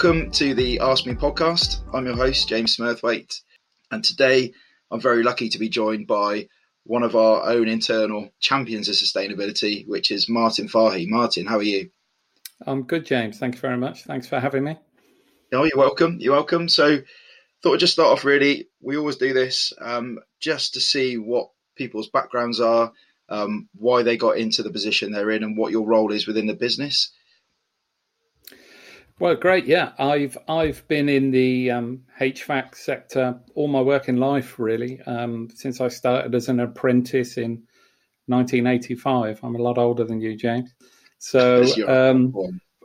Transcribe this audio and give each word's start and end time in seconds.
Welcome 0.00 0.30
to 0.30 0.54
the 0.54 0.78
Ask 0.78 1.06
Me 1.06 1.14
podcast. 1.14 1.80
I'm 1.92 2.06
your 2.06 2.14
host, 2.14 2.48
James 2.48 2.76
Smurthwaite, 2.76 3.40
and 3.90 4.04
today 4.04 4.52
I'm 4.92 5.00
very 5.00 5.24
lucky 5.24 5.48
to 5.48 5.58
be 5.58 5.68
joined 5.68 6.06
by 6.06 6.46
one 6.84 7.02
of 7.02 7.16
our 7.16 7.50
own 7.50 7.66
internal 7.66 8.30
champions 8.38 8.88
of 8.88 8.94
sustainability, 8.94 9.88
which 9.88 10.12
is 10.12 10.28
Martin 10.28 10.68
Fahy. 10.68 11.08
Martin, 11.08 11.46
how 11.46 11.56
are 11.56 11.64
you? 11.64 11.90
I'm 12.64 12.84
good, 12.84 13.06
James. 13.06 13.40
Thank 13.40 13.56
you 13.56 13.60
very 13.60 13.76
much. 13.76 14.04
Thanks 14.04 14.28
for 14.28 14.38
having 14.38 14.62
me. 14.62 14.78
Oh, 15.52 15.64
you're 15.64 15.76
welcome. 15.76 16.18
You're 16.20 16.34
welcome. 16.34 16.68
So, 16.68 16.98
thought 17.64 17.74
I'd 17.74 17.80
just 17.80 17.94
start 17.94 18.12
off 18.12 18.24
really. 18.24 18.68
We 18.80 18.96
always 18.96 19.16
do 19.16 19.32
this 19.32 19.72
um, 19.80 20.20
just 20.38 20.74
to 20.74 20.80
see 20.80 21.18
what 21.18 21.50
people's 21.74 22.08
backgrounds 22.08 22.60
are, 22.60 22.92
um, 23.28 23.68
why 23.74 24.04
they 24.04 24.16
got 24.16 24.38
into 24.38 24.62
the 24.62 24.70
position 24.70 25.10
they're 25.10 25.32
in, 25.32 25.42
and 25.42 25.58
what 25.58 25.72
your 25.72 25.88
role 25.88 26.12
is 26.12 26.28
within 26.28 26.46
the 26.46 26.54
business. 26.54 27.10
Well, 29.20 29.34
great. 29.34 29.66
Yeah, 29.66 29.92
I've 29.98 30.38
I've 30.46 30.86
been 30.86 31.08
in 31.08 31.32
the 31.32 31.72
um, 31.72 32.02
HVAC 32.20 32.76
sector 32.76 33.40
all 33.56 33.66
my 33.66 33.80
working 33.80 34.16
life, 34.16 34.60
really, 34.60 35.00
um, 35.02 35.48
since 35.52 35.80
I 35.80 35.88
started 35.88 36.36
as 36.36 36.48
an 36.48 36.60
apprentice 36.60 37.36
in 37.36 37.64
1985. 38.26 39.40
I'm 39.42 39.56
a 39.56 39.62
lot 39.62 39.76
older 39.76 40.04
than 40.04 40.20
you, 40.20 40.36
James. 40.36 40.72
So, 41.18 41.64
um, 41.88 42.32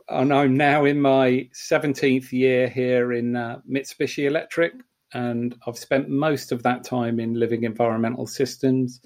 and 0.08 0.34
I'm 0.34 0.56
now 0.56 0.86
in 0.86 1.00
my 1.00 1.48
17th 1.54 2.32
year 2.32 2.68
here 2.68 3.12
in 3.12 3.36
uh, 3.36 3.60
Mitsubishi 3.70 4.26
Electric, 4.26 4.72
and 5.12 5.54
I've 5.68 5.78
spent 5.78 6.08
most 6.08 6.50
of 6.50 6.64
that 6.64 6.82
time 6.82 7.20
in 7.20 7.34
living 7.34 7.62
environmental 7.62 8.26
systems, 8.26 9.00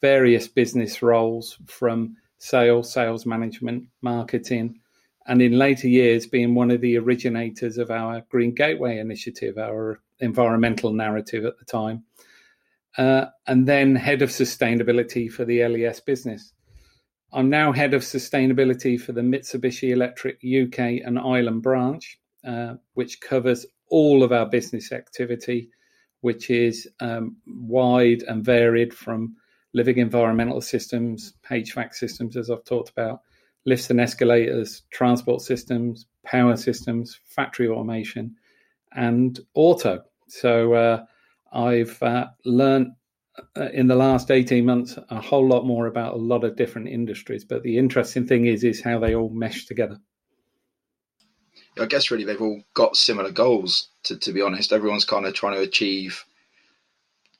various 0.00 0.46
business 0.46 1.02
roles 1.02 1.58
from 1.66 2.16
sales, 2.38 2.92
sales 2.92 3.26
management, 3.26 3.86
marketing 4.02 4.79
and 5.30 5.40
in 5.40 5.56
later 5.56 5.86
years 5.86 6.26
being 6.26 6.56
one 6.56 6.72
of 6.72 6.80
the 6.80 6.98
originators 6.98 7.78
of 7.78 7.88
our 7.88 8.20
Green 8.30 8.52
Gateway 8.52 8.98
initiative, 8.98 9.58
our 9.58 10.00
environmental 10.18 10.92
narrative 10.92 11.44
at 11.44 11.56
the 11.56 11.64
time, 11.64 12.02
uh, 12.98 13.26
and 13.46 13.68
then 13.68 13.94
head 13.94 14.22
of 14.22 14.30
sustainability 14.30 15.30
for 15.30 15.44
the 15.44 15.64
LES 15.64 16.00
business. 16.00 16.52
I'm 17.32 17.48
now 17.48 17.70
head 17.70 17.94
of 17.94 18.02
sustainability 18.02 19.00
for 19.00 19.12
the 19.12 19.20
Mitsubishi 19.20 19.92
Electric 19.92 20.38
UK 20.38 21.06
and 21.06 21.16
Ireland 21.16 21.62
branch, 21.62 22.18
uh, 22.44 22.74
which 22.94 23.20
covers 23.20 23.64
all 23.88 24.24
of 24.24 24.32
our 24.32 24.46
business 24.46 24.90
activity, 24.90 25.70
which 26.22 26.50
is 26.50 26.88
um, 26.98 27.36
wide 27.46 28.24
and 28.24 28.44
varied 28.44 28.92
from 28.92 29.36
living 29.74 29.98
environmental 29.98 30.60
systems, 30.60 31.34
HVAC 31.48 31.94
systems, 31.94 32.36
as 32.36 32.50
I've 32.50 32.64
talked 32.64 32.90
about, 32.90 33.20
lifts 33.66 33.90
and 33.90 34.00
escalators, 34.00 34.82
transport 34.90 35.42
systems, 35.42 36.06
power 36.24 36.56
systems, 36.56 37.18
factory 37.24 37.68
automation, 37.68 38.36
and 38.92 39.40
auto. 39.54 40.02
So 40.28 40.74
uh, 40.74 41.04
I've 41.52 42.02
uh, 42.02 42.28
learned 42.44 42.92
uh, 43.56 43.68
in 43.72 43.86
the 43.86 43.96
last 43.96 44.30
18 44.30 44.64
months 44.64 44.98
a 45.08 45.20
whole 45.20 45.46
lot 45.46 45.64
more 45.64 45.86
about 45.86 46.14
a 46.14 46.18
lot 46.18 46.44
of 46.44 46.56
different 46.56 46.88
industries. 46.88 47.44
But 47.44 47.62
the 47.62 47.78
interesting 47.78 48.26
thing 48.26 48.46
is, 48.46 48.64
is 48.64 48.82
how 48.82 48.98
they 48.98 49.14
all 49.14 49.30
mesh 49.30 49.66
together. 49.66 49.98
I 51.78 51.86
guess 51.86 52.10
really 52.10 52.24
they've 52.24 52.40
all 52.40 52.62
got 52.74 52.96
similar 52.96 53.30
goals. 53.30 53.88
To, 54.04 54.18
to 54.18 54.32
be 54.32 54.42
honest, 54.42 54.72
everyone's 54.72 55.04
kind 55.04 55.26
of 55.26 55.34
trying 55.34 55.54
to 55.54 55.62
achieve 55.62 56.24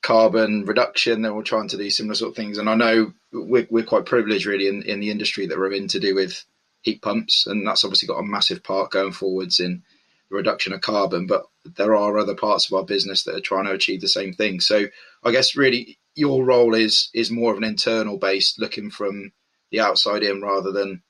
carbon 0.01 0.65
reduction. 0.65 1.21
They're 1.21 1.31
all 1.31 1.43
trying 1.43 1.67
to 1.69 1.77
do 1.77 1.89
similar 1.89 2.15
sort 2.15 2.31
of 2.31 2.35
things. 2.35 2.57
And 2.57 2.69
I 2.69 2.75
know 2.75 3.13
we're, 3.31 3.67
we're 3.69 3.83
quite 3.83 4.05
privileged 4.05 4.45
really 4.45 4.67
in, 4.67 4.83
in 4.83 4.99
the 4.99 5.11
industry 5.11 5.47
that 5.47 5.57
we're 5.57 5.73
in 5.73 5.87
to 5.89 5.99
do 5.99 6.15
with 6.15 6.43
heat 6.81 7.01
pumps. 7.01 7.45
And 7.47 7.67
that's 7.67 7.83
obviously 7.83 8.07
got 8.07 8.19
a 8.19 8.23
massive 8.23 8.63
part 8.63 8.91
going 8.91 9.11
forwards 9.11 9.59
in 9.59 9.83
the 10.29 10.35
reduction 10.35 10.73
of 10.73 10.81
carbon. 10.81 11.27
But 11.27 11.45
there 11.63 11.95
are 11.95 12.17
other 12.17 12.35
parts 12.35 12.67
of 12.67 12.73
our 12.73 12.83
business 12.83 13.23
that 13.23 13.35
are 13.35 13.41
trying 13.41 13.65
to 13.65 13.71
achieve 13.71 14.01
the 14.01 14.07
same 14.07 14.33
thing. 14.33 14.59
So 14.59 14.85
I 15.23 15.31
guess 15.31 15.55
really 15.55 15.99
your 16.15 16.43
role 16.43 16.73
is 16.73 17.09
is 17.13 17.31
more 17.31 17.51
of 17.51 17.57
an 17.57 17.63
internal 17.63 18.17
based 18.17 18.59
looking 18.59 18.89
from 18.89 19.31
the 19.71 19.79
outside 19.79 20.23
in 20.23 20.41
rather 20.41 20.71
than 20.71 21.01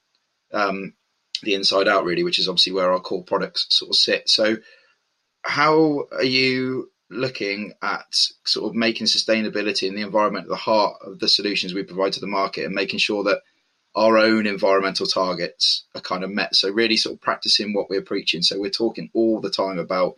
um, 0.53 0.93
the 1.41 1.55
inside 1.55 1.87
out 1.87 2.03
really, 2.03 2.23
which 2.23 2.39
is 2.39 2.47
obviously 2.47 2.73
where 2.73 2.91
our 2.91 2.99
core 2.99 3.23
products 3.23 3.67
sort 3.69 3.89
of 3.89 3.95
sit. 3.95 4.29
So 4.29 4.57
how 5.43 6.07
are 6.11 6.23
you 6.23 6.91
looking 7.11 7.73
at 7.81 8.05
sort 8.45 8.69
of 8.69 8.75
making 8.75 9.05
sustainability 9.05 9.87
and 9.87 9.97
the 9.97 10.01
environment 10.01 10.45
at 10.45 10.49
the 10.49 10.55
heart 10.55 10.95
of 11.05 11.19
the 11.19 11.27
solutions 11.27 11.73
we 11.73 11.83
provide 11.83 12.13
to 12.13 12.19
the 12.19 12.27
market 12.27 12.65
and 12.65 12.73
making 12.73 12.99
sure 12.99 13.23
that 13.23 13.41
our 13.95 14.17
own 14.17 14.47
environmental 14.47 15.05
targets 15.05 15.83
are 15.93 16.01
kind 16.01 16.23
of 16.23 16.29
met. 16.29 16.55
So 16.55 16.71
really 16.71 16.95
sort 16.95 17.15
of 17.15 17.21
practicing 17.21 17.73
what 17.73 17.89
we're 17.89 18.01
preaching. 18.01 18.41
So 18.41 18.59
we're 18.59 18.69
talking 18.69 19.09
all 19.13 19.41
the 19.41 19.49
time 19.49 19.77
about 19.77 20.17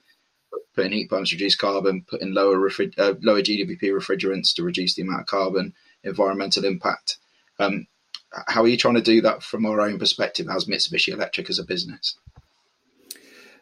putting 0.75 0.91
heat 0.91 1.09
pumps 1.09 1.31
to 1.31 1.35
reduce 1.35 1.55
carbon, 1.55 2.05
putting 2.07 2.33
lower 2.33 2.57
refri- 2.57 2.97
uh, 2.97 3.15
lower 3.21 3.41
GWP 3.41 3.81
refrigerants 3.81 4.53
to 4.55 4.63
reduce 4.63 4.93
the 4.95 5.01
amount 5.01 5.21
of 5.21 5.27
carbon, 5.27 5.73
environmental 6.03 6.65
impact. 6.65 7.17
Um, 7.59 7.87
how 8.47 8.63
are 8.63 8.67
you 8.67 8.77
trying 8.77 8.95
to 8.95 9.01
do 9.01 9.21
that 9.21 9.43
from 9.43 9.65
our 9.65 9.81
own 9.81 9.99
perspective 9.99 10.47
as 10.49 10.65
Mitsubishi 10.65 11.13
Electric 11.13 11.49
as 11.49 11.59
a 11.59 11.63
business? 11.63 12.17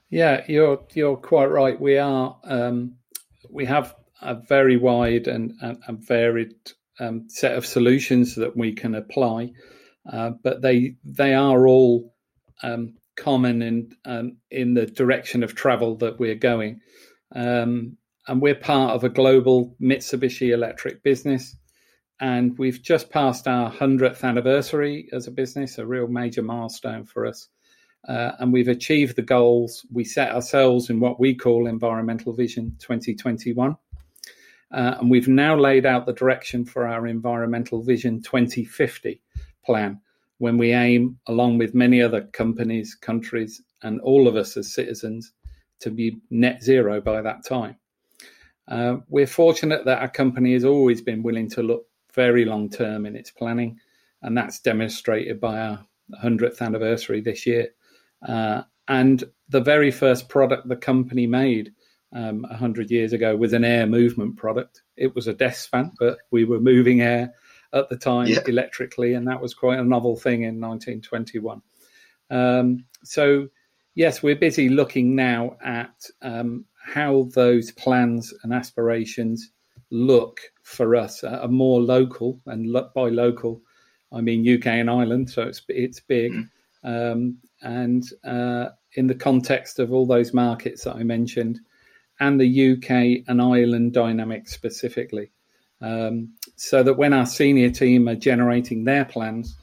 Yeah, 0.10 0.44
you're 0.48 0.84
you're 0.94 1.18
quite 1.18 1.48
right. 1.48 1.80
We 1.80 1.98
are 1.98 2.38
um, 2.44 2.98
we 3.52 3.66
have 3.66 3.96
a 4.22 4.36
very 4.36 4.78
wide 4.78 5.28
and, 5.28 5.54
varied 5.88 6.54
um, 7.00 7.28
set 7.30 7.58
of 7.58 7.66
solutions 7.66 8.36
that 8.36 8.56
we 8.56 8.74
can 8.74 8.96
apply, 8.96 9.52
uh, 10.12 10.32
but 10.44 10.62
they 10.62 10.96
they 11.04 11.34
are 11.34 11.68
all 11.68 12.14
um, 12.64 12.96
common 13.16 13.62
in 13.62 13.92
um, 14.06 14.38
in 14.50 14.74
the 14.74 14.86
direction 14.86 15.44
of 15.44 15.56
travel 15.56 15.96
that 15.98 16.20
we're 16.20 16.36
going, 16.36 16.80
um, 17.36 17.98
and 18.28 18.42
we're 18.42 18.56
part 18.56 18.92
of 18.92 19.04
a 19.04 19.10
global 19.10 19.76
Mitsubishi 19.82 20.54
Electric 20.54 21.04
business, 21.04 21.56
and 22.20 22.58
we've 22.58 22.82
just 22.82 23.10
passed 23.10 23.48
our 23.48 23.70
hundredth 23.70 24.24
anniversary 24.24 25.10
as 25.12 25.28
a 25.28 25.32
business, 25.32 25.78
a 25.78 25.86
real 25.86 26.08
major 26.08 26.44
milestone 26.44 27.06
for 27.06 27.26
us. 27.26 27.48
Uh, 28.08 28.32
and 28.40 28.52
we've 28.52 28.68
achieved 28.68 29.16
the 29.16 29.22
goals 29.22 29.86
we 29.92 30.04
set 30.04 30.32
ourselves 30.32 30.90
in 30.90 31.00
what 31.00 31.20
we 31.20 31.36
call 31.36 31.68
Environmental 31.68 32.34
Vision 32.34 32.76
2021. 32.80 33.76
Uh, 34.72 34.96
and 35.00 35.10
we've 35.10 35.28
now 35.28 35.56
laid 35.56 35.86
out 35.86 36.06
the 36.06 36.14
direction 36.14 36.66
for 36.66 36.88
our 36.88 37.06
Environmental 37.08 37.84
Vision 37.84 38.22
2050 38.22 39.22
plan 39.66 40.00
when 40.40 40.58
we 40.58 40.74
aim, 40.74 41.20
along 41.28 41.58
with 41.60 41.76
many 41.76 42.02
other 42.02 42.22
companies, 42.34 42.96
countries, 42.96 43.62
and 43.84 44.02
all 44.02 44.28
of 44.28 44.36
us 44.36 44.58
as 44.58 44.74
citizens, 44.74 45.34
to 45.80 45.92
be 45.92 46.18
net 46.32 46.64
zero 46.64 47.00
by 47.00 47.22
that 47.22 47.46
time. 47.46 47.76
Uh, 48.68 48.98
we're 49.10 49.28
fortunate 49.28 49.86
that 49.86 50.02
our 50.02 50.10
company 50.10 50.54
has 50.54 50.64
always 50.64 51.02
been 51.02 51.22
willing 51.22 51.50
to 51.50 51.62
look 51.62 51.86
very 52.14 52.46
long 52.46 52.70
term 52.70 53.06
in 53.06 53.16
its 53.16 53.30
planning, 53.30 53.78
and 54.22 54.36
that's 54.36 54.60
demonstrated 54.60 55.40
by 55.40 55.60
our 55.60 55.86
100th 56.24 56.62
anniversary 56.62 57.22
this 57.22 57.46
year. 57.46 57.70
Uh, 58.28 58.64
and 58.88 59.24
the 59.50 59.62
very 59.62 59.92
first 59.92 60.30
product 60.30 60.68
the 60.68 60.76
company 60.76 61.28
made 61.28 61.72
um, 62.14 62.42
100 62.44 62.92
years 62.92 63.14
ago 63.14 63.36
was 63.36 63.54
an 63.54 63.64
air 63.64 63.88
movement 63.88 64.38
product. 64.38 64.82
It 64.98 65.16
was 65.16 65.28
a 65.28 65.34
desk 65.34 65.70
fan, 65.70 65.92
but 66.00 66.18
we 66.32 66.44
were 66.44 66.60
moving 66.60 67.02
air 67.02 67.34
at 67.74 67.90
the 67.90 67.98
time 67.98 68.28
yeah. 68.28 68.40
electrically, 68.48 69.14
and 69.14 69.28
that 69.28 69.42
was 69.42 69.54
quite 69.54 69.80
a 69.80 69.84
novel 69.84 70.16
thing 70.16 70.44
in 70.44 70.60
1921. 70.60 71.62
Um, 72.30 72.86
so, 73.04 73.48
yes, 73.96 74.22
we're 74.22 74.36
busy 74.36 74.70
looking 74.70 75.16
now 75.16 75.58
at 75.64 76.06
um, 76.22 76.66
how 76.84 77.30
those 77.34 77.72
plans 77.72 78.34
and 78.44 78.54
aspirations 78.54 79.52
look 79.90 80.42
for 80.64 80.96
us, 80.96 81.24
uh, 81.24 81.48
more 81.50 81.82
local, 81.82 82.40
and 82.46 82.74
by 82.94 83.10
local, 83.10 83.62
I 84.12 84.22
mean 84.22 84.58
UK 84.58 84.68
and 84.68 84.90
Ireland, 84.90 85.30
so 85.30 85.44
it's 85.44 85.62
it's 85.70 86.00
big. 86.00 86.34
Mm. 86.34 86.50
Um, 86.84 87.38
and 87.62 88.04
uh, 88.24 88.70
in 88.94 89.08
the 89.08 89.16
context 89.16 89.80
of 89.80 89.94
all 89.94 90.06
those 90.06 90.34
markets 90.34 90.84
that 90.84 90.96
I 90.96 91.04
mentioned, 91.04 91.60
and 92.20 92.40
the 92.40 92.74
UK 92.74 93.24
and 93.28 93.42
Ireland 93.42 93.94
dynamic 93.94 94.48
specifically, 94.48 95.32
um, 95.82 96.34
so 96.56 96.84
that 96.84 96.98
when 96.98 97.14
our 97.14 97.26
senior 97.26 97.72
team 97.72 98.08
are 98.08 98.16
generating 98.16 98.84
their 98.84 99.06
plans, 99.06 99.56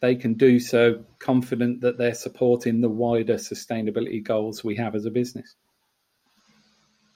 they 0.00 0.16
can 0.16 0.34
do 0.34 0.58
so 0.58 1.04
confident 1.18 1.80
that 1.80 1.96
they're 1.96 2.14
supporting 2.14 2.80
the 2.80 2.88
wider 2.88 3.36
sustainability 3.36 4.22
goals 4.22 4.64
we 4.64 4.76
have 4.76 4.94
as 4.94 5.06
a 5.06 5.10
business. 5.10 5.54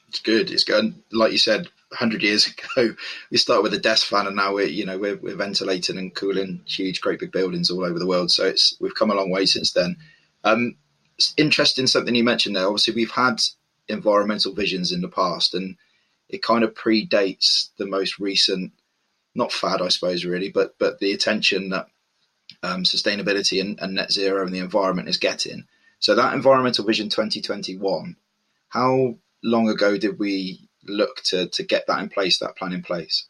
It's 0.08 0.20
good. 0.20 0.50
It's 0.50 0.64
good. 0.64 0.94
Like 1.12 1.32
you 1.32 1.38
said, 1.38 1.68
100 1.90 2.22
years 2.22 2.46
ago, 2.46 2.94
we 3.30 3.36
started 3.36 3.62
with 3.62 3.74
a 3.74 3.78
desk 3.78 4.06
fan, 4.06 4.26
and 4.26 4.36
now 4.36 4.54
we're 4.54 4.66
you 4.66 4.84
know 4.84 4.98
we're, 4.98 5.16
we're 5.16 5.36
ventilating 5.36 5.98
and 5.98 6.14
cooling 6.14 6.62
huge, 6.66 7.00
great 7.00 7.20
big 7.20 7.32
buildings 7.32 7.70
all 7.70 7.84
over 7.84 7.98
the 7.98 8.06
world. 8.06 8.30
So 8.30 8.44
it's 8.46 8.76
we've 8.80 8.94
come 8.94 9.10
a 9.10 9.14
long 9.14 9.30
way 9.30 9.46
since 9.46 9.72
then. 9.72 9.96
Um, 10.44 10.76
interesting 11.36 11.86
something 11.86 12.14
you 12.14 12.24
mentioned 12.24 12.56
there. 12.56 12.66
Obviously, 12.66 12.94
we've 12.94 13.10
had 13.10 13.40
environmental 13.88 14.52
visions 14.52 14.92
in 14.92 15.00
the 15.00 15.08
past, 15.08 15.54
and 15.54 15.76
it 16.28 16.42
kind 16.42 16.64
of 16.64 16.74
predates 16.74 17.70
the 17.78 17.86
most 17.86 18.18
recent, 18.18 18.72
not 19.34 19.52
fad, 19.52 19.80
I 19.80 19.88
suppose, 19.88 20.24
really, 20.24 20.50
but 20.50 20.74
but 20.78 20.98
the 20.98 21.12
attention 21.12 21.70
that 21.70 21.86
um, 22.62 22.82
sustainability 22.82 23.60
and, 23.60 23.78
and, 23.80 23.94
net 23.94 24.12
zero 24.12 24.44
and 24.44 24.54
the 24.54 24.60
environment 24.60 25.08
is 25.08 25.16
getting. 25.18 25.64
So 25.98 26.14
that 26.14 26.34
Environmental 26.34 26.84
Vision 26.84 27.08
2021, 27.08 28.16
how 28.68 29.16
long 29.42 29.68
ago 29.68 29.96
did 29.96 30.18
we 30.18 30.65
look 30.88 31.22
to 31.24 31.48
to 31.48 31.62
get 31.62 31.86
that 31.86 32.00
in 32.00 32.08
place, 32.08 32.38
that 32.38 32.56
plan 32.56 32.72
in 32.72 32.82
place? 32.82 33.28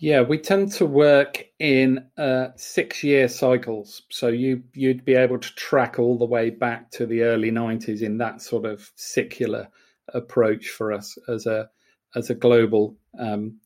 Yeah, 0.00 0.22
we 0.22 0.38
tend 0.38 0.72
to 0.72 0.86
work 0.86 1.44
in 1.58 2.06
uh, 2.16 2.48
six-year 2.56 3.28
cycles, 3.28 4.00
so 4.08 4.28
you 4.28 4.62
you'd 4.72 5.04
be 5.04 5.14
able 5.14 5.38
to 5.38 5.54
track 5.56 5.98
all 5.98 6.16
the 6.16 6.24
way 6.24 6.48
back 6.48 6.90
to 6.92 7.04
the 7.04 7.22
early 7.22 7.50
'90s 7.50 8.00
in 8.00 8.16
that 8.16 8.40
sort 8.40 8.64
of 8.64 8.90
secular 8.96 9.68
approach 10.14 10.68
for 10.70 10.90
us 10.90 11.18
as 11.28 11.44
a 11.44 11.68
as 12.14 12.30
a 12.30 12.34
global 12.34 12.96
um, 13.18 13.58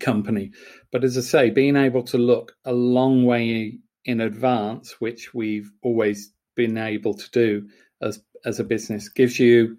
company. 0.00 0.50
But 0.92 1.02
as 1.02 1.16
I 1.16 1.22
say, 1.22 1.50
being 1.50 1.76
able 1.76 2.02
to 2.04 2.18
look 2.18 2.52
a 2.66 2.72
long 2.72 3.24
way 3.24 3.78
in 4.04 4.20
advance, 4.20 5.00
which 5.00 5.32
we've 5.32 5.70
always 5.82 6.32
been 6.56 6.76
able 6.76 7.14
to 7.14 7.30
do 7.30 7.66
as 8.02 8.22
as 8.44 8.60
a 8.60 8.64
business, 8.64 9.08
gives 9.08 9.38
you 9.38 9.78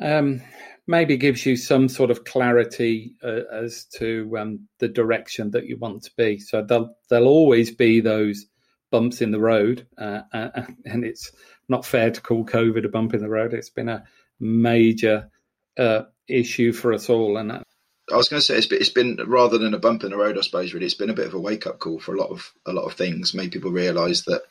um, 0.00 0.42
maybe 0.86 1.16
gives 1.16 1.44
you 1.44 1.56
some 1.56 1.88
sort 1.88 2.10
of 2.10 2.24
clarity 2.24 3.14
uh, 3.22 3.40
as 3.52 3.84
to 3.96 4.36
um, 4.38 4.68
the 4.78 4.88
direction 4.88 5.50
that 5.50 5.66
you 5.66 5.76
want 5.76 6.04
to 6.04 6.10
be. 6.16 6.38
So 6.38 6.62
there'll 6.62 6.96
there'll 7.08 7.28
always 7.28 7.74
be 7.74 8.00
those 8.00 8.46
bumps 8.90 9.20
in 9.20 9.30
the 9.30 9.40
road, 9.40 9.86
uh, 9.98 10.22
and 10.32 11.04
it's 11.04 11.32
not 11.68 11.84
fair 11.84 12.10
to 12.10 12.20
call 12.20 12.44
COVID 12.44 12.84
a 12.84 12.88
bump 12.88 13.14
in 13.14 13.20
the 13.20 13.28
road. 13.28 13.54
It's 13.54 13.70
been 13.70 13.88
a 13.88 14.04
major 14.38 15.30
uh, 15.78 16.02
issue 16.28 16.72
for 16.72 16.92
us 16.92 17.10
all, 17.10 17.36
and 17.36 17.52
I 17.52 18.16
was 18.16 18.28
going 18.28 18.40
to 18.40 18.44
say 18.44 18.56
it's 18.56 18.66
been, 18.66 18.80
it's 18.80 18.90
been 18.90 19.18
rather 19.26 19.58
than 19.58 19.74
a 19.74 19.78
bump 19.78 20.04
in 20.04 20.10
the 20.10 20.16
road, 20.16 20.38
I 20.38 20.42
suppose. 20.42 20.72
Really, 20.72 20.86
it's 20.86 20.94
been 20.94 21.10
a 21.10 21.14
bit 21.14 21.26
of 21.26 21.34
a 21.34 21.40
wake 21.40 21.66
up 21.66 21.80
call 21.80 21.98
for 21.98 22.14
a 22.14 22.18
lot 22.18 22.30
of 22.30 22.52
a 22.64 22.72
lot 22.72 22.84
of 22.84 22.94
things. 22.94 23.34
Made 23.34 23.52
people 23.52 23.72
realise 23.72 24.22
that 24.22 24.42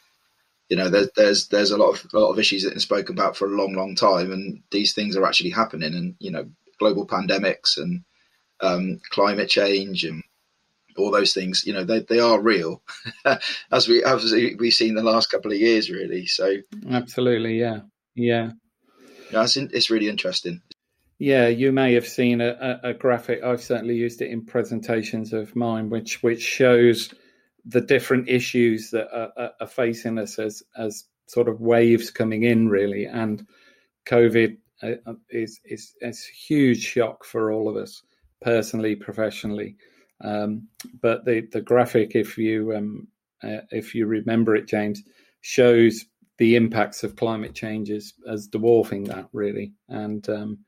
you 0.69 0.77
know 0.77 0.89
there's 0.89 1.09
there's 1.15 1.47
there's 1.47 1.71
a 1.71 1.77
lot 1.77 1.91
of 1.91 2.13
a 2.13 2.19
lot 2.19 2.31
of 2.31 2.39
issues 2.39 2.63
that 2.63 2.69
have 2.69 2.75
been 2.75 2.79
spoken 2.79 3.15
about 3.15 3.37
for 3.37 3.45
a 3.45 3.55
long, 3.55 3.73
long 3.73 3.95
time, 3.95 4.31
and 4.31 4.61
these 4.71 4.93
things 4.93 5.15
are 5.15 5.25
actually 5.25 5.51
happening. 5.51 5.93
And 5.93 6.15
you 6.19 6.31
know, 6.31 6.49
global 6.79 7.05
pandemics 7.05 7.77
and 7.77 8.03
um, 8.61 8.99
climate 9.09 9.49
change 9.49 10.03
and 10.03 10.23
all 10.97 11.11
those 11.11 11.33
things, 11.33 11.65
you 11.65 11.73
know, 11.73 11.83
they, 11.83 11.99
they 11.99 12.19
are 12.19 12.39
real, 12.39 12.81
as 13.71 13.87
we 13.87 14.03
as 14.03 14.31
we've 14.57 14.73
seen 14.73 14.95
the 14.95 15.03
last 15.03 15.29
couple 15.29 15.51
of 15.51 15.59
years, 15.59 15.89
really. 15.89 16.25
So 16.25 16.55
absolutely, 16.89 17.59
yeah, 17.59 17.81
yeah, 18.15 18.51
yeah, 19.31 19.43
it's, 19.43 19.57
it's 19.57 19.89
really 19.89 20.09
interesting. 20.09 20.61
Yeah, 21.17 21.47
you 21.47 21.71
may 21.71 21.93
have 21.93 22.07
seen 22.07 22.41
a, 22.41 22.79
a, 22.83 22.93
graphic. 22.93 23.41
I've 23.41 23.63
certainly 23.63 23.95
used 23.95 24.21
it 24.21 24.31
in 24.31 24.45
presentations 24.45 25.31
of 25.31 25.55
mine, 25.55 25.89
which 25.89 26.21
which 26.21 26.41
shows 26.41 27.13
the 27.65 27.81
different 27.81 28.29
issues 28.29 28.91
that 28.91 29.07
are, 29.15 29.51
are 29.59 29.67
facing 29.67 30.19
us 30.19 30.39
as 30.39 30.63
as 30.77 31.05
sort 31.27 31.47
of 31.47 31.61
waves 31.61 32.11
coming 32.11 32.43
in, 32.43 32.69
really. 32.69 33.05
And 33.05 33.45
COVID 34.05 34.57
uh, 34.83 35.13
is 35.29 35.59
is, 35.65 35.95
is 36.01 36.29
a 36.29 36.35
huge 36.35 36.81
shock 36.81 37.25
for 37.25 37.51
all 37.51 37.67
of 37.67 37.75
us, 37.75 38.03
personally, 38.41 38.95
professionally. 38.95 39.75
Um, 40.21 40.67
but 41.01 41.25
the 41.25 41.47
the 41.51 41.61
graphic, 41.61 42.15
if 42.15 42.37
you 42.37 42.75
um, 42.75 43.07
uh, 43.43 43.61
if 43.71 43.95
you 43.95 44.05
remember 44.05 44.55
it, 44.55 44.67
James, 44.67 45.03
shows 45.41 46.05
the 46.37 46.55
impacts 46.55 47.03
of 47.03 47.15
climate 47.15 47.55
changes 47.55 48.13
as 48.29 48.47
dwarfing 48.47 49.05
that 49.05 49.27
really, 49.31 49.73
and 49.89 50.27
um, 50.29 50.59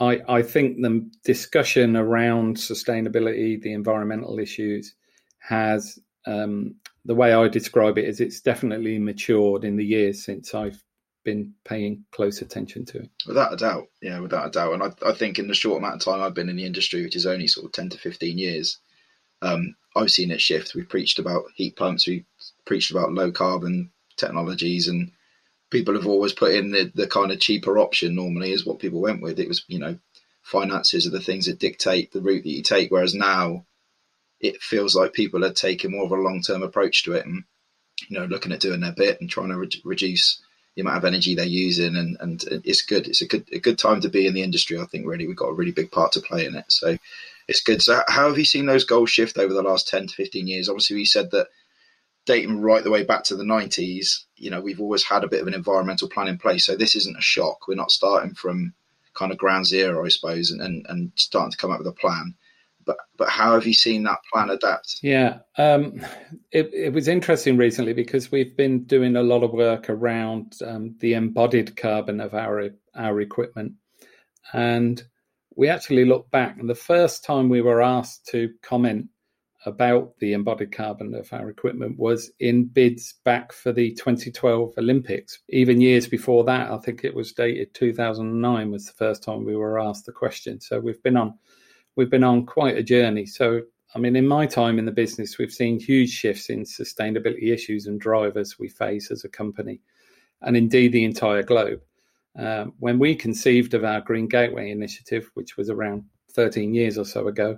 I, 0.00 0.20
I 0.28 0.42
think 0.42 0.80
the 0.80 1.08
discussion 1.24 1.96
around 1.96 2.56
sustainability, 2.56 3.60
the 3.60 3.72
environmental 3.72 4.38
issues, 4.38 4.94
has 5.38 5.98
um, 6.26 6.76
the 7.04 7.14
way 7.14 7.32
I 7.32 7.48
describe 7.48 7.98
it 7.98 8.06
is 8.06 8.20
it's 8.20 8.40
definitely 8.40 8.98
matured 8.98 9.64
in 9.64 9.76
the 9.76 9.84
years 9.84 10.24
since 10.24 10.54
I've 10.54 10.82
been 11.24 11.54
paying 11.64 12.04
close 12.12 12.42
attention 12.42 12.84
to 12.84 12.98
it. 12.98 13.10
Without 13.26 13.52
a 13.52 13.56
doubt, 13.56 13.88
yeah, 14.02 14.20
without 14.20 14.46
a 14.46 14.50
doubt. 14.50 14.74
And 14.74 14.82
I, 14.82 15.10
I 15.10 15.12
think 15.12 15.38
in 15.38 15.48
the 15.48 15.54
short 15.54 15.78
amount 15.78 15.96
of 15.96 16.00
time 16.00 16.22
I've 16.22 16.34
been 16.34 16.48
in 16.48 16.56
the 16.56 16.66
industry, 16.66 17.02
which 17.02 17.16
is 17.16 17.26
only 17.26 17.46
sort 17.46 17.66
of 17.66 17.72
ten 17.72 17.88
to 17.90 17.98
fifteen 17.98 18.38
years, 18.38 18.78
um, 19.42 19.74
I've 19.96 20.10
seen 20.10 20.30
it 20.30 20.40
shift. 20.40 20.74
We've 20.74 20.88
preached 20.88 21.18
about 21.18 21.44
heat 21.54 21.76
pumps, 21.76 22.06
we've 22.06 22.26
preached 22.66 22.90
about 22.90 23.12
low 23.12 23.32
carbon 23.32 23.90
technologies, 24.16 24.88
and 24.88 25.12
people 25.70 25.94
have 25.94 26.06
always 26.06 26.32
put 26.32 26.52
in 26.52 26.70
the, 26.70 26.92
the 26.94 27.06
kind 27.06 27.32
of 27.32 27.40
cheaper 27.40 27.78
option 27.78 28.14
normally 28.14 28.52
is 28.52 28.64
what 28.64 28.78
people 28.78 29.00
went 29.00 29.22
with. 29.22 29.40
It 29.40 29.48
was, 29.48 29.64
you 29.66 29.78
know, 29.78 29.98
finances 30.42 31.06
are 31.06 31.10
the 31.10 31.20
things 31.20 31.46
that 31.46 31.58
dictate 31.58 32.12
the 32.12 32.20
route 32.20 32.44
that 32.44 32.50
you 32.50 32.62
take. 32.62 32.90
Whereas 32.90 33.14
now 33.14 33.66
it 34.44 34.60
feels 34.62 34.94
like 34.94 35.14
people 35.14 35.42
are 35.42 35.52
taking 35.52 35.90
more 35.90 36.04
of 36.04 36.12
a 36.12 36.16
long 36.16 36.42
term 36.42 36.62
approach 36.62 37.02
to 37.04 37.14
it 37.14 37.24
and, 37.24 37.44
you 38.08 38.18
know, 38.18 38.26
looking 38.26 38.52
at 38.52 38.60
doing 38.60 38.80
their 38.80 38.92
bit 38.92 39.18
and 39.20 39.30
trying 39.30 39.48
to 39.48 39.56
re- 39.56 39.82
reduce 39.84 40.42
the 40.74 40.82
amount 40.82 40.98
of 40.98 41.04
energy 41.06 41.34
they're 41.34 41.46
using. 41.46 41.96
And, 41.96 42.18
and 42.20 42.44
it's 42.64 42.82
good. 42.82 43.08
It's 43.08 43.22
a 43.22 43.26
good, 43.26 43.48
a 43.52 43.58
good 43.58 43.78
time 43.78 44.02
to 44.02 44.10
be 44.10 44.26
in 44.26 44.34
the 44.34 44.42
industry. 44.42 44.78
I 44.78 44.84
think 44.84 45.06
really 45.06 45.26
we've 45.26 45.34
got 45.34 45.48
a 45.48 45.54
really 45.54 45.72
big 45.72 45.90
part 45.90 46.12
to 46.12 46.20
play 46.20 46.44
in 46.44 46.56
it. 46.56 46.66
So 46.68 46.98
it's 47.48 47.62
good. 47.62 47.80
So 47.80 48.02
how 48.06 48.28
have 48.28 48.36
you 48.36 48.44
seen 48.44 48.66
those 48.66 48.84
goals 48.84 49.08
shift 49.08 49.38
over 49.38 49.54
the 49.54 49.62
last 49.62 49.88
10 49.88 50.08
to 50.08 50.14
15 50.14 50.46
years? 50.46 50.68
Obviously, 50.68 50.96
we 50.96 51.06
said 51.06 51.30
that 51.30 51.48
dating 52.26 52.60
right 52.60 52.84
the 52.84 52.90
way 52.90 53.02
back 53.02 53.24
to 53.24 53.36
the 53.36 53.44
90s, 53.44 54.24
you 54.36 54.50
know, 54.50 54.60
we've 54.60 54.80
always 54.80 55.04
had 55.04 55.24
a 55.24 55.28
bit 55.28 55.40
of 55.40 55.46
an 55.46 55.54
environmental 55.54 56.08
plan 56.08 56.28
in 56.28 56.36
place. 56.36 56.66
So 56.66 56.76
this 56.76 56.96
isn't 56.96 57.16
a 57.16 57.22
shock. 57.22 57.66
We're 57.66 57.76
not 57.76 57.90
starting 57.90 58.34
from 58.34 58.74
kind 59.14 59.32
of 59.32 59.38
ground 59.38 59.66
zero, 59.66 60.04
I 60.04 60.08
suppose, 60.08 60.50
and, 60.50 60.60
and, 60.60 60.84
and 60.90 61.12
starting 61.14 61.52
to 61.52 61.56
come 61.56 61.70
up 61.70 61.78
with 61.78 61.86
a 61.86 61.92
plan. 61.92 62.34
But 62.84 62.96
but 63.16 63.28
how 63.28 63.54
have 63.54 63.66
you 63.66 63.74
seen 63.74 64.02
that 64.04 64.20
plan 64.32 64.50
adapt? 64.50 65.00
Yeah, 65.02 65.38
um, 65.56 66.00
it, 66.50 66.72
it 66.72 66.92
was 66.92 67.08
interesting 67.08 67.56
recently 67.56 67.92
because 67.92 68.30
we've 68.30 68.56
been 68.56 68.84
doing 68.84 69.16
a 69.16 69.22
lot 69.22 69.42
of 69.42 69.52
work 69.52 69.88
around 69.88 70.56
um, 70.64 70.96
the 71.00 71.14
embodied 71.14 71.76
carbon 71.76 72.20
of 72.20 72.34
our 72.34 72.70
our 72.94 73.20
equipment, 73.20 73.74
and 74.52 75.02
we 75.56 75.68
actually 75.68 76.04
look 76.04 76.30
back. 76.30 76.58
And 76.58 76.68
the 76.68 76.74
first 76.74 77.24
time 77.24 77.48
we 77.48 77.62
were 77.62 77.82
asked 77.82 78.26
to 78.28 78.50
comment 78.62 79.08
about 79.66 80.18
the 80.18 80.32
embodied 80.32 80.72
carbon 80.72 81.14
of 81.14 81.32
our 81.32 81.48
equipment 81.48 81.98
was 81.98 82.30
in 82.38 82.66
bids 82.66 83.14
back 83.24 83.52
for 83.52 83.72
the 83.72 83.94
2012 83.94 84.74
Olympics. 84.76 85.38
Even 85.48 85.80
years 85.80 86.06
before 86.06 86.44
that, 86.44 86.70
I 86.70 86.78
think 86.78 87.02
it 87.02 87.14
was 87.14 87.32
dated 87.32 87.72
2009 87.74 88.70
was 88.70 88.86
the 88.86 88.92
first 88.92 89.22
time 89.22 89.44
we 89.44 89.56
were 89.56 89.80
asked 89.80 90.06
the 90.06 90.12
question. 90.12 90.60
So 90.60 90.80
we've 90.80 91.02
been 91.02 91.16
on 91.16 91.38
we've 91.96 92.10
been 92.10 92.24
on 92.24 92.46
quite 92.46 92.76
a 92.76 92.82
journey. 92.82 93.26
So 93.26 93.62
I 93.94 94.00
mean, 94.00 94.16
in 94.16 94.26
my 94.26 94.46
time 94.46 94.78
in 94.78 94.86
the 94.86 94.92
business, 94.92 95.38
we've 95.38 95.52
seen 95.52 95.78
huge 95.78 96.10
shifts 96.10 96.50
in 96.50 96.64
sustainability 96.64 97.52
issues 97.52 97.86
and 97.86 98.00
drivers 98.00 98.58
we 98.58 98.68
face 98.68 99.10
as 99.12 99.24
a 99.24 99.28
company, 99.28 99.80
and 100.42 100.56
indeed 100.56 100.92
the 100.92 101.04
entire 101.04 101.44
globe. 101.44 101.80
Um, 102.36 102.72
when 102.80 102.98
we 102.98 103.14
conceived 103.14 103.72
of 103.74 103.84
our 103.84 104.00
Green 104.00 104.26
Gateway 104.26 104.72
initiative, 104.72 105.30
which 105.34 105.56
was 105.56 105.70
around 105.70 106.04
13 106.32 106.74
years 106.74 106.98
or 106.98 107.04
so 107.04 107.28
ago, 107.28 107.56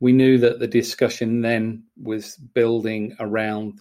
we 0.00 0.12
knew 0.12 0.38
that 0.38 0.58
the 0.58 0.66
discussion 0.66 1.42
then 1.42 1.82
was 2.02 2.36
building 2.36 3.14
around 3.20 3.80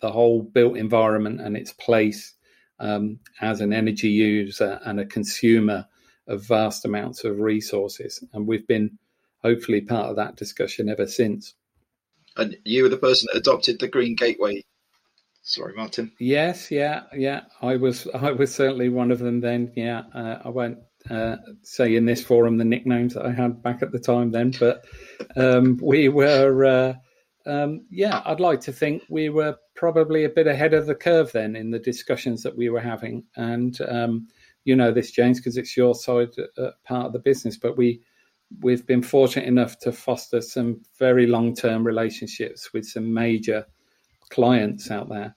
the 0.00 0.10
whole 0.10 0.42
built 0.42 0.78
environment 0.78 1.42
and 1.42 1.54
its 1.54 1.72
place 1.74 2.34
um, 2.78 3.18
as 3.42 3.60
an 3.60 3.74
energy 3.74 4.08
user 4.08 4.80
and 4.86 5.00
a 5.00 5.06
consumer 5.06 5.86
of 6.28 6.44
vast 6.44 6.86
amounts 6.86 7.24
of 7.24 7.40
resources. 7.40 8.24
And 8.32 8.46
we've 8.46 8.66
been 8.66 8.98
hopefully 9.46 9.80
part 9.80 10.10
of 10.10 10.16
that 10.16 10.34
discussion 10.36 10.88
ever 10.88 11.06
since. 11.06 11.54
And 12.36 12.56
you 12.64 12.82
were 12.82 12.88
the 12.88 12.96
person 12.96 13.28
that 13.32 13.38
adopted 13.38 13.78
the 13.78 13.86
Green 13.88 14.16
Gateway. 14.16 14.64
Sorry, 15.42 15.72
Martin. 15.74 16.10
Yes, 16.18 16.72
yeah, 16.72 17.04
yeah. 17.14 17.42
I 17.62 17.76
was, 17.76 18.08
I 18.08 18.32
was 18.32 18.52
certainly 18.52 18.88
one 18.88 19.12
of 19.12 19.20
them. 19.20 19.40
Then, 19.40 19.72
yeah. 19.76 20.02
Uh, 20.12 20.38
I 20.44 20.48
won't 20.48 20.78
uh, 21.08 21.36
say 21.62 21.94
in 21.94 22.04
this 22.04 22.24
forum 22.24 22.58
the 22.58 22.64
nicknames 22.64 23.14
that 23.14 23.24
I 23.24 23.30
had 23.30 23.62
back 23.62 23.82
at 23.82 23.92
the 23.92 24.00
time 24.00 24.32
then, 24.32 24.52
but 24.58 24.84
um, 25.36 25.78
we 25.80 26.08
were, 26.08 26.64
uh, 26.64 26.94
um, 27.48 27.86
yeah, 27.88 28.22
I'd 28.24 28.40
like 28.40 28.60
to 28.62 28.72
think 28.72 29.04
we 29.08 29.28
were 29.28 29.56
probably 29.76 30.24
a 30.24 30.28
bit 30.28 30.48
ahead 30.48 30.74
of 30.74 30.86
the 30.86 30.96
curve 30.96 31.30
then 31.30 31.54
in 31.54 31.70
the 31.70 31.78
discussions 31.78 32.42
that 32.42 32.56
we 32.56 32.68
were 32.68 32.80
having. 32.80 33.22
And 33.36 33.78
um, 33.88 34.26
you 34.64 34.74
know 34.74 34.90
this, 34.90 35.12
James, 35.12 35.38
because 35.38 35.56
it's 35.56 35.76
your 35.76 35.94
side 35.94 36.30
uh, 36.58 36.70
part 36.84 37.06
of 37.06 37.12
the 37.12 37.20
business, 37.20 37.56
but 37.56 37.76
we 37.76 38.02
we've 38.60 38.86
been 38.86 39.02
fortunate 39.02 39.46
enough 39.46 39.78
to 39.80 39.92
foster 39.92 40.40
some 40.40 40.80
very 40.98 41.26
long 41.26 41.54
term 41.54 41.86
relationships 41.86 42.72
with 42.72 42.84
some 42.86 43.12
major 43.12 43.66
clients 44.30 44.90
out 44.90 45.08
there 45.08 45.34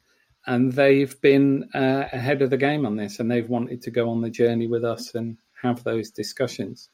and 0.50 0.74
they've 0.74 1.20
been 1.22 1.70
uh, 1.76 2.06
ahead 2.12 2.42
of 2.42 2.50
the 2.50 2.58
game 2.58 2.86
on 2.86 2.96
this 2.96 3.20
and 3.20 3.30
they've 3.30 3.50
wanted 3.50 3.82
to 3.84 3.92
go 3.92 4.10
on 4.10 4.22
the 4.22 4.32
journey 4.32 4.68
with 4.68 4.84
us 4.84 5.14
and 5.14 5.38
have 5.62 5.84
those 5.84 6.10
discussions. 6.10 6.90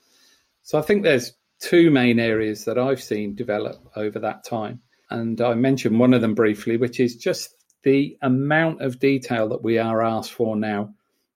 So 0.63 0.77
I 0.77 0.81
think 0.81 1.03
there's 1.03 1.34
two 1.60 1.89
main 1.89 2.19
areas 2.19 2.65
that 2.65 2.77
I've 2.77 3.01
seen 3.01 3.34
develop 3.34 3.77
over 3.95 4.19
that 4.19 4.43
time. 4.43 4.81
And 5.10 5.39
I 5.39 5.53
mentioned 5.53 6.00
one 6.00 6.13
of 6.13 6.22
them 6.22 6.36
briefly, 6.36 6.75
which 6.75 7.00
is 7.00 7.15
just 7.15 7.55
the 7.84 8.17
amount 8.22 8.81
of 8.81 9.00
detail 9.00 9.48
that 9.50 9.63
we 9.63 9.77
are 9.77 10.03
asked 10.03 10.34
for 10.34 10.55
now 10.55 10.93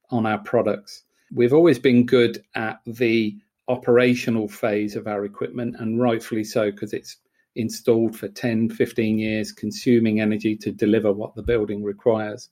on 0.10 0.26
our 0.26 0.40
products. 0.40 1.04
We've 1.32 1.54
always 1.54 1.80
been 1.80 2.06
good 2.06 2.44
at 2.56 2.82
the 2.86 3.38
operational 3.70 4.48
phase 4.48 4.96
of 4.96 5.08
our 5.08 5.26
equipment, 5.26 5.76
and 5.80 6.02
rightfully 6.02 6.44
so, 6.44 6.72
because 6.72 6.94
it's 6.94 7.18
installed 7.56 8.16
for 8.16 8.28
10, 8.28 8.70
15 8.70 9.18
years, 9.18 9.52
consuming 9.52 10.20
energy 10.20 10.56
to 10.58 10.72
deliver 10.72 11.12
what 11.12 11.36
the 11.36 11.44
building 11.44 11.84
requires. 11.84 12.50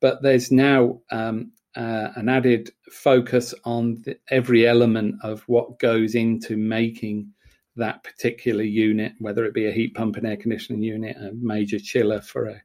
but 0.00 0.22
there's 0.22 0.52
now 0.52 1.00
um, 1.10 1.50
uh, 1.74 2.08
an 2.16 2.28
added 2.28 2.70
focus 2.90 3.54
on 3.64 4.02
the, 4.04 4.18
every 4.30 4.66
element 4.66 5.14
of 5.22 5.42
what 5.46 5.78
goes 5.78 6.14
into 6.14 6.56
making 6.56 7.32
that 7.76 8.02
particular 8.02 8.62
unit, 8.62 9.12
whether 9.18 9.44
it 9.44 9.54
be 9.54 9.66
a 9.66 9.72
heat 9.72 9.94
pump 9.94 10.16
and 10.16 10.26
air 10.26 10.36
conditioning 10.36 10.82
unit, 10.82 11.16
a 11.16 11.32
major 11.34 11.78
chiller 11.78 12.20
for 12.20 12.46
a 12.46 12.62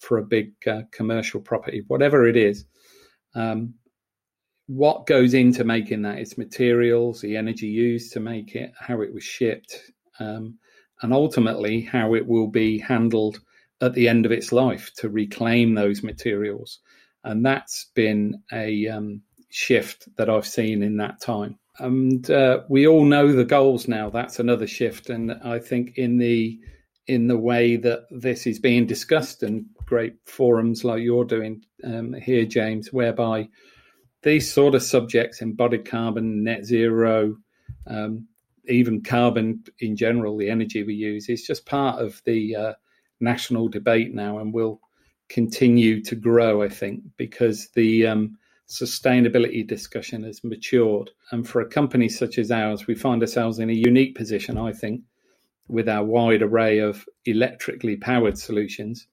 for 0.00 0.18
a 0.18 0.24
big 0.24 0.52
uh, 0.66 0.82
commercial 0.90 1.40
property, 1.40 1.82
whatever 1.88 2.26
it 2.26 2.36
is. 2.36 2.66
Um, 3.34 3.74
what 4.66 5.06
goes 5.06 5.34
into 5.34 5.64
making 5.64 6.02
that? 6.02 6.18
Its 6.18 6.38
materials, 6.38 7.20
the 7.20 7.36
energy 7.36 7.66
used 7.66 8.12
to 8.12 8.20
make 8.20 8.54
it, 8.54 8.72
how 8.78 9.00
it 9.00 9.12
was 9.12 9.24
shipped, 9.24 9.92
um, 10.20 10.58
and 11.02 11.12
ultimately 11.12 11.80
how 11.80 12.14
it 12.14 12.26
will 12.26 12.48
be 12.48 12.78
handled 12.78 13.40
at 13.80 13.94
the 13.94 14.08
end 14.08 14.24
of 14.24 14.32
its 14.32 14.52
life 14.52 14.90
to 14.96 15.08
reclaim 15.08 15.74
those 15.74 16.02
materials 16.02 16.80
and 17.24 17.44
that's 17.44 17.86
been 17.94 18.42
a 18.52 18.86
um, 18.88 19.22
shift 19.50 20.08
that 20.16 20.30
I've 20.30 20.46
seen 20.46 20.82
in 20.82 20.98
that 20.98 21.20
time. 21.20 21.58
And 21.78 22.30
uh, 22.30 22.60
we 22.68 22.86
all 22.86 23.04
know 23.04 23.32
the 23.32 23.44
goals 23.44 23.88
now. 23.88 24.10
That's 24.10 24.38
another 24.38 24.66
shift, 24.66 25.10
and 25.10 25.32
I 25.44 25.58
think 25.58 25.96
in 25.96 26.18
the 26.18 26.60
in 27.06 27.26
the 27.26 27.38
way 27.38 27.76
that 27.76 28.04
this 28.10 28.46
is 28.46 28.58
being 28.58 28.86
discussed 28.86 29.42
and 29.42 29.66
great 29.84 30.14
forums 30.24 30.84
like 30.84 31.02
you're 31.02 31.24
doing 31.24 31.62
um, 31.82 32.14
here, 32.14 32.46
James, 32.46 32.92
whereby 32.92 33.48
these 34.24 34.52
sort 34.52 34.74
of 34.74 34.82
subjects, 34.82 35.40
embodied 35.40 35.84
carbon, 35.84 36.42
net 36.42 36.64
zero, 36.64 37.36
um, 37.86 38.26
even 38.66 39.02
carbon 39.02 39.62
in 39.78 39.94
general, 39.94 40.36
the 40.36 40.48
energy 40.48 40.82
we 40.82 40.94
use, 40.94 41.28
is 41.28 41.46
just 41.46 41.66
part 41.66 42.02
of 42.02 42.20
the 42.24 42.56
uh, 42.56 42.72
national 43.20 43.68
debate 43.68 44.14
now, 44.14 44.38
and 44.38 44.52
will 44.52 44.80
continue 45.28 46.02
to 46.02 46.14
grow, 46.16 46.62
I 46.62 46.68
think, 46.68 47.02
because 47.16 47.68
the 47.74 48.06
um, 48.06 48.38
sustainability 48.68 49.66
discussion 49.66 50.24
has 50.24 50.42
matured. 50.42 51.10
And 51.30 51.46
for 51.46 51.60
a 51.60 51.68
company 51.68 52.08
such 52.08 52.38
as 52.38 52.50
ours, 52.50 52.86
we 52.86 52.94
find 52.94 53.22
ourselves 53.22 53.58
in 53.58 53.70
a 53.70 53.74
unique 53.74 54.14
position, 54.14 54.56
I 54.56 54.72
think, 54.72 55.02
with 55.68 55.88
our 55.88 56.04
wide 56.04 56.42
array 56.42 56.78
of 56.78 57.06
electrically 57.26 57.96
powered 57.96 58.38
solutions 58.38 59.06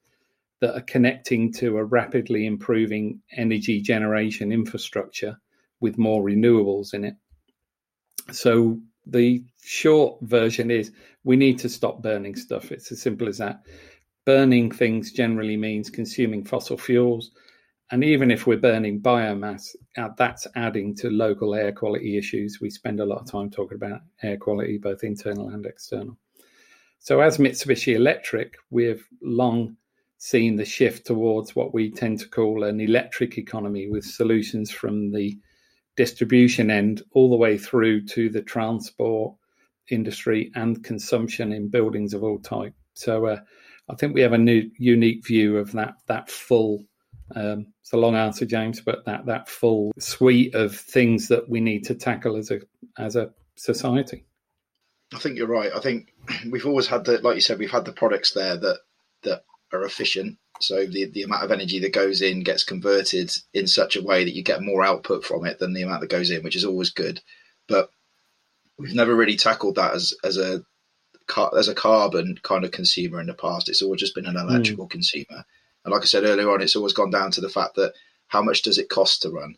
that 0.61 0.75
are 0.75 0.81
connecting 0.81 1.51
to 1.53 1.77
a 1.77 1.83
rapidly 1.83 2.45
improving 2.45 3.19
energy 3.35 3.81
generation 3.81 4.51
infrastructure 4.51 5.37
with 5.79 5.97
more 5.97 6.23
renewables 6.23 6.93
in 6.93 7.03
it. 7.03 7.15
So 8.31 8.79
the 9.05 9.43
short 9.63 10.19
version 10.21 10.71
is 10.71 10.91
we 11.23 11.35
need 11.35 11.59
to 11.59 11.69
stop 11.69 12.01
burning 12.01 12.35
stuff. 12.35 12.71
It's 12.71 12.91
as 12.91 13.01
simple 13.01 13.27
as 13.27 13.39
that 13.39 13.61
burning 14.25 14.71
things 14.71 15.11
generally 15.11 15.57
means 15.57 15.89
consuming 15.89 16.43
fossil 16.45 16.77
fuels. 16.77 17.31
And 17.91 18.03
even 18.03 18.31
if 18.31 18.47
we're 18.47 18.57
burning 18.57 19.01
biomass, 19.01 19.75
uh, 19.97 20.09
that's 20.17 20.47
adding 20.55 20.95
to 20.95 21.09
local 21.09 21.53
air 21.53 21.73
quality 21.73 22.17
issues. 22.17 22.59
We 22.61 22.69
spend 22.69 23.01
a 23.01 23.05
lot 23.05 23.19
of 23.19 23.29
time 23.29 23.49
talking 23.49 23.75
about 23.75 24.01
air 24.23 24.37
quality, 24.37 24.77
both 24.77 25.03
internal 25.03 25.49
and 25.49 25.65
external. 25.65 26.17
So, 26.99 27.19
as 27.19 27.37
Mitsubishi 27.37 27.95
Electric, 27.95 28.55
we've 28.69 29.05
long 29.21 29.75
seen 30.21 30.55
the 30.55 30.63
shift 30.63 31.07
towards 31.07 31.55
what 31.55 31.73
we 31.73 31.89
tend 31.89 32.19
to 32.19 32.29
call 32.29 32.63
an 32.63 32.79
electric 32.79 33.39
economy 33.39 33.89
with 33.89 34.05
solutions 34.05 34.69
from 34.69 35.11
the 35.11 35.35
distribution 35.97 36.69
end 36.69 37.01
all 37.13 37.31
the 37.31 37.35
way 37.35 37.57
through 37.57 38.05
to 38.05 38.29
the 38.29 38.43
transport 38.43 39.33
industry 39.89 40.51
and 40.53 40.83
consumption 40.83 41.51
in 41.51 41.69
buildings 41.69 42.13
of 42.13 42.23
all 42.23 42.37
type. 42.37 42.75
So, 42.93 43.25
uh, 43.25 43.39
I 43.89 43.95
think 43.95 44.13
we 44.13 44.21
have 44.21 44.33
a 44.33 44.37
new 44.37 44.69
unique 44.77 45.25
view 45.25 45.57
of 45.57 45.71
that 45.71 45.95
that 46.05 46.29
full. 46.29 46.85
Um, 47.35 47.73
it's 47.81 47.93
a 47.93 47.97
long 47.97 48.15
answer, 48.15 48.45
James, 48.45 48.79
but 48.79 49.03
that 49.05 49.25
that 49.25 49.49
full 49.49 49.91
suite 49.97 50.53
of 50.53 50.75
things 50.75 51.29
that 51.29 51.49
we 51.49 51.61
need 51.61 51.83
to 51.85 51.95
tackle 51.95 52.37
as 52.37 52.51
a 52.51 52.59
as 52.99 53.15
a 53.15 53.31
society. 53.55 54.23
I 55.15 55.17
think 55.17 55.35
you're 55.35 55.47
right. 55.47 55.71
I 55.75 55.79
think 55.79 56.13
we've 56.51 56.67
always 56.67 56.85
had 56.85 57.05
the, 57.05 57.17
like 57.17 57.33
you 57.33 57.41
said, 57.41 57.57
we've 57.57 57.71
had 57.71 57.85
the 57.85 57.91
products 57.91 58.33
there 58.33 58.55
that 58.55 58.81
that 59.23 59.45
are 59.73 59.83
efficient. 59.83 60.37
So 60.59 60.85
the 60.85 61.05
the 61.05 61.23
amount 61.23 61.43
of 61.43 61.51
energy 61.51 61.79
that 61.79 61.93
goes 61.93 62.21
in 62.21 62.43
gets 62.43 62.63
converted 62.63 63.31
in 63.53 63.67
such 63.67 63.95
a 63.95 64.03
way 64.03 64.23
that 64.23 64.35
you 64.35 64.43
get 64.43 64.61
more 64.61 64.83
output 64.83 65.23
from 65.25 65.45
it 65.45 65.59
than 65.59 65.73
the 65.73 65.81
amount 65.81 66.01
that 66.01 66.09
goes 66.09 66.29
in, 66.31 66.43
which 66.43 66.55
is 66.55 66.65
always 66.65 66.91
good. 66.91 67.21
But 67.67 67.89
we've 68.77 68.95
never 68.95 69.15
really 69.15 69.37
tackled 69.37 69.75
that 69.75 69.93
as 69.93 70.13
as 70.23 70.37
a 70.37 70.63
as 71.57 71.67
a 71.67 71.75
carbon 71.75 72.37
kind 72.43 72.65
of 72.65 72.71
consumer 72.71 73.19
in 73.21 73.27
the 73.27 73.33
past. 73.33 73.69
It's 73.69 73.81
always 73.81 74.01
just 74.01 74.15
been 74.15 74.25
an 74.25 74.37
electrical 74.37 74.87
mm. 74.87 74.91
consumer. 74.91 75.45
And 75.83 75.91
like 75.91 76.01
I 76.01 76.05
said 76.05 76.23
earlier 76.23 76.49
on, 76.51 76.61
it's 76.61 76.75
always 76.75 76.93
gone 76.93 77.09
down 77.09 77.31
to 77.31 77.41
the 77.41 77.49
fact 77.49 77.75
that 77.75 77.93
how 78.27 78.41
much 78.41 78.61
does 78.61 78.77
it 78.77 78.89
cost 78.89 79.21
to 79.21 79.29
run? 79.29 79.55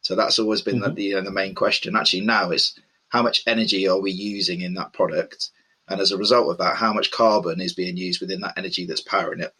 So 0.00 0.16
that's 0.16 0.38
always 0.38 0.62
been 0.62 0.80
mm-hmm. 0.80 0.94
the, 0.94 1.14
the, 1.14 1.22
the 1.22 1.30
main 1.30 1.54
question. 1.54 1.94
Actually, 1.94 2.22
now 2.22 2.50
it's 2.50 2.78
how 3.08 3.22
much 3.22 3.42
energy 3.46 3.86
are 3.86 4.00
we 4.00 4.10
using 4.10 4.62
in 4.62 4.74
that 4.74 4.92
product? 4.92 5.50
And 5.90 6.00
as 6.00 6.12
a 6.12 6.16
result 6.16 6.48
of 6.50 6.58
that, 6.58 6.76
how 6.76 6.92
much 6.92 7.10
carbon 7.10 7.60
is 7.60 7.74
being 7.74 7.96
used 7.96 8.20
within 8.20 8.40
that 8.40 8.54
energy 8.56 8.86
that's 8.86 9.00
powering 9.00 9.40
it? 9.40 9.52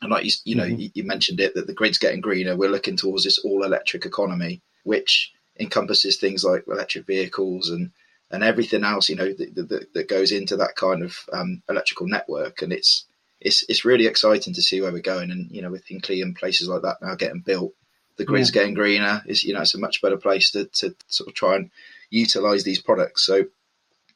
And 0.00 0.10
like 0.10 0.24
you, 0.24 0.30
you 0.44 0.54
know, 0.54 0.64
mm-hmm. 0.64 0.80
you, 0.80 0.90
you 0.94 1.04
mentioned 1.04 1.40
it 1.40 1.54
that 1.54 1.66
the 1.66 1.74
grid's 1.74 1.98
getting 1.98 2.20
greener. 2.20 2.56
We're 2.56 2.70
looking 2.70 2.96
towards 2.96 3.24
this 3.24 3.38
all 3.40 3.64
electric 3.64 4.06
economy, 4.06 4.62
which 4.84 5.32
encompasses 5.58 6.16
things 6.16 6.44
like 6.44 6.64
electric 6.68 7.06
vehicles 7.06 7.70
and 7.70 7.90
and 8.30 8.42
everything 8.42 8.84
else, 8.84 9.08
you 9.08 9.16
know, 9.16 9.32
that, 9.32 9.68
that, 9.68 9.94
that 9.94 10.08
goes 10.08 10.32
into 10.32 10.56
that 10.56 10.74
kind 10.76 11.02
of 11.02 11.18
um, 11.32 11.62
electrical 11.68 12.08
network. 12.08 12.62
And 12.62 12.72
it's 12.72 13.04
it's 13.40 13.64
it's 13.68 13.84
really 13.84 14.06
exciting 14.06 14.54
to 14.54 14.62
see 14.62 14.80
where 14.80 14.92
we're 14.92 15.00
going. 15.00 15.30
And 15.30 15.50
you 15.50 15.60
know, 15.60 15.70
with 15.70 15.86
Hinkley 15.86 16.22
and 16.22 16.36
places 16.36 16.68
like 16.68 16.82
that 16.82 17.02
now 17.02 17.16
getting 17.16 17.40
built, 17.40 17.74
the 18.16 18.24
grid's 18.24 18.54
yeah. 18.54 18.62
getting 18.62 18.74
greener. 18.74 19.22
Is 19.26 19.42
you 19.42 19.54
know, 19.54 19.62
it's 19.62 19.74
a 19.74 19.78
much 19.78 20.00
better 20.00 20.16
place 20.16 20.52
to 20.52 20.66
to 20.66 20.94
sort 21.08 21.28
of 21.28 21.34
try 21.34 21.56
and 21.56 21.70
utilize 22.10 22.62
these 22.62 22.80
products. 22.80 23.24
So 23.24 23.46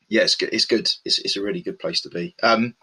yeah, 0.08 0.22
it's 0.22 0.34
good. 0.34 0.50
It's 0.52 0.64
good. 0.64 0.90
It's 1.04 1.18
it's 1.18 1.36
a 1.36 1.42
really 1.42 1.62
good 1.62 1.78
place 1.78 2.02
to 2.02 2.08
be. 2.08 2.34
Um, 2.42 2.74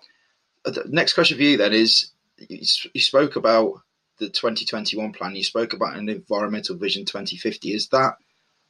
the 0.64 0.84
next 0.88 1.14
question 1.14 1.38
for 1.38 1.44
you 1.44 1.58
then 1.58 1.74
is 1.74 2.12
you, 2.38 3.02
spoke 3.02 3.36
about 3.36 3.74
the 4.20 4.30
2021 4.30 5.14
plan. 5.14 5.36
You 5.36 5.44
spoke 5.44 5.74
about 5.74 5.96
an 5.96 6.10
environmental 6.10 6.78
vision 6.78 7.06
2050. 7.06 7.74
Is 7.74 7.90
that 7.90 8.16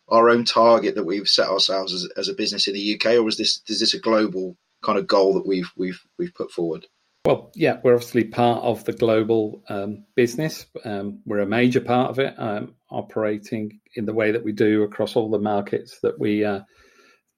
our 0.07 0.29
own 0.29 0.45
target 0.45 0.95
that 0.95 1.05
we've 1.05 1.27
set 1.27 1.47
ourselves 1.47 1.93
as, 1.93 2.07
as 2.17 2.27
a 2.27 2.33
business 2.33 2.67
in 2.67 2.73
the 2.73 2.95
UK, 2.95 3.17
or 3.19 3.27
is 3.27 3.37
this 3.37 3.61
is 3.67 3.79
this 3.79 3.93
a 3.93 3.99
global 3.99 4.57
kind 4.83 4.97
of 4.97 5.07
goal 5.07 5.33
that 5.35 5.47
we've 5.47 5.71
we've 5.75 6.01
we've 6.17 6.33
put 6.33 6.51
forward? 6.51 6.85
Well, 7.25 7.51
yeah, 7.55 7.79
we're 7.83 7.95
obviously 7.95 8.25
part 8.25 8.63
of 8.63 8.85
the 8.85 8.93
global 8.93 9.63
um, 9.67 10.05
business. 10.15 10.67
Um, 10.83 11.21
we're 11.25 11.39
a 11.39 11.47
major 11.47 11.81
part 11.81 12.11
of 12.11 12.19
it, 12.19 12.35
um, 12.37 12.75
operating 12.91 13.79
in 13.95 14.05
the 14.05 14.13
way 14.13 14.31
that 14.31 14.43
we 14.43 14.51
do 14.51 14.83
across 14.83 15.15
all 15.15 15.31
the 15.31 15.39
markets 15.39 15.99
that 16.03 16.19
we 16.19 16.45
uh, 16.45 16.59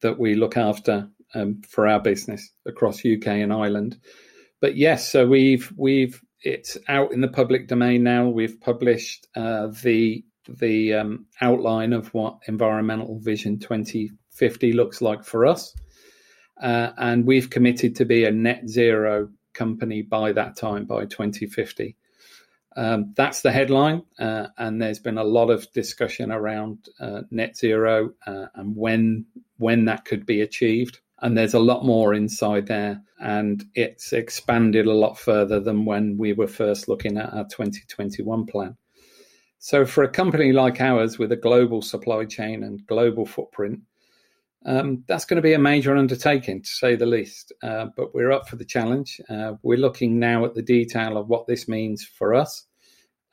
that 0.02 0.20
we 0.20 0.36
look 0.36 0.58
after 0.58 1.10
um, 1.34 1.62
for 1.68 1.88
our 1.88 2.00
business 2.00 2.52
across 2.66 3.06
UK 3.06 3.28
and 3.28 3.54
Ireland. 3.54 3.98
But 4.60 4.78
yes, 4.78 5.10
so 5.12 5.28
we've 5.28 5.72
we've 5.76 6.22
it's 6.42 6.78
out 6.88 7.12
in 7.12 7.22
the 7.22 7.28
public 7.28 7.68
domain 7.68 8.04
now. 8.04 8.28
We've 8.30 8.60
published 8.60 9.28
uh, 9.36 9.68
the 9.84 10.24
the 10.48 10.94
um, 10.94 11.26
outline 11.42 11.94
of 11.94 12.14
what 12.14 12.40
Environmental 12.48 13.20
Vision 13.20 13.60
2050 13.60 14.74
looks 14.74 15.02
like 15.02 15.24
for 15.24 15.46
us. 15.46 15.74
Uh, 16.62 16.92
and 16.98 17.26
we've 17.26 17.50
committed 17.50 17.96
to 17.98 18.06
be 18.06 18.24
a 18.24 18.32
net 18.32 18.68
zero 18.68 19.30
company 19.54 20.02
by 20.02 20.32
that 20.32 20.56
time, 20.56 20.86
by 20.86 21.06
2050. 21.06 21.96
Um, 22.76 23.14
that's 23.16 23.42
the 23.42 23.52
headline, 23.52 24.04
uh, 24.20 24.48
and 24.58 24.80
there's 24.80 25.00
been 25.00 25.18
a 25.18 25.24
lot 25.24 25.50
of 25.50 25.72
discussion 25.74 26.32
around 26.32 26.88
uh, 27.00 27.24
net 27.32 27.58
zero 27.58 28.12
uh, 28.26 28.46
and 28.54 28.76
when 28.76 29.26
when 29.58 29.86
that 29.86 30.06
could 30.06 30.26
be 30.26 30.42
achieved. 30.42 31.00
And 31.20 31.38
there's 31.38 31.56
a 31.56 31.60
lot 31.60 31.84
more 31.84 32.14
inside 32.14 32.68
there, 32.68 33.02
and 33.20 33.66
it's 33.74 34.14
expanded 34.14 34.86
a 34.86 34.94
lot 34.94 35.18
further 35.18 35.60
than 35.60 35.86
when 35.86 36.16
we 36.18 36.34
were 36.34 36.48
first 36.48 36.88
looking 36.88 37.18
at 37.18 37.34
our 37.34 37.46
2021 37.46 38.46
plan. 38.46 38.78
So, 39.58 39.84
for 39.84 40.04
a 40.04 40.10
company 40.10 40.52
like 40.52 40.80
ours 40.80 41.18
with 41.18 41.32
a 41.32 41.36
global 41.36 41.82
supply 41.82 42.26
chain 42.26 42.64
and 42.64 42.86
global 42.86 43.26
footprint, 43.26 43.80
um, 44.68 45.04
that's 45.08 45.26
going 45.26 45.38
to 45.38 45.42
be 45.42 45.54
a 45.54 45.60
major 45.60 45.98
undertaking 45.98 46.62
to 46.62 46.70
say 46.70 46.96
the 46.96 47.08
least. 47.08 47.52
Uh, 47.64 47.88
but 47.98 48.14
we're 48.14 48.32
up 48.32 48.48
for 48.48 48.58
the 48.58 48.66
challenge. 48.66 49.20
Uh, 49.28 49.54
we're 49.64 49.80
looking 49.80 50.20
now 50.20 50.46
at 50.46 50.54
the 50.54 50.62
detail 50.62 51.18
of 51.18 51.30
what 51.30 51.48
this 51.48 51.68
means 51.68 52.06
for 52.06 52.36
us 52.36 52.67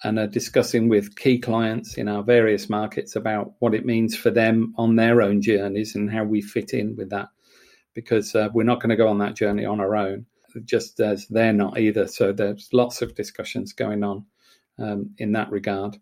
and 0.04 0.18
are 0.18 0.26
discussing 0.26 0.88
with 0.88 1.16
key 1.16 1.38
clients 1.38 1.96
in 1.96 2.08
our 2.08 2.22
various 2.22 2.68
markets 2.68 3.16
about 3.16 3.54
what 3.58 3.74
it 3.74 3.86
means 3.86 4.16
for 4.16 4.30
them 4.30 4.74
on 4.76 4.96
their 4.96 5.22
own 5.22 5.42
journeys 5.42 5.94
and 5.96 6.10
how 6.10 6.22
we 6.22 6.40
fit 6.40 6.72
in 6.72 6.94
with 6.96 7.10
that. 7.10 7.28
Because 7.94 8.34
uh, 8.34 8.48
we're 8.52 8.64
not 8.64 8.80
going 8.80 8.90
to 8.90 8.96
go 8.96 9.08
on 9.08 9.18
that 9.18 9.36
journey 9.36 9.64
on 9.64 9.80
our 9.80 9.96
own, 9.96 10.26
just 10.64 11.00
as 11.00 11.26
they're 11.28 11.52
not 11.52 11.78
either. 11.78 12.06
So, 12.06 12.32
there's 12.32 12.68
lots 12.72 13.02
of 13.02 13.14
discussions 13.14 13.72
going 13.72 14.04
on 14.04 14.26
um, 14.78 15.14
in 15.18 15.32
that 15.32 15.50
regard. 15.50 15.96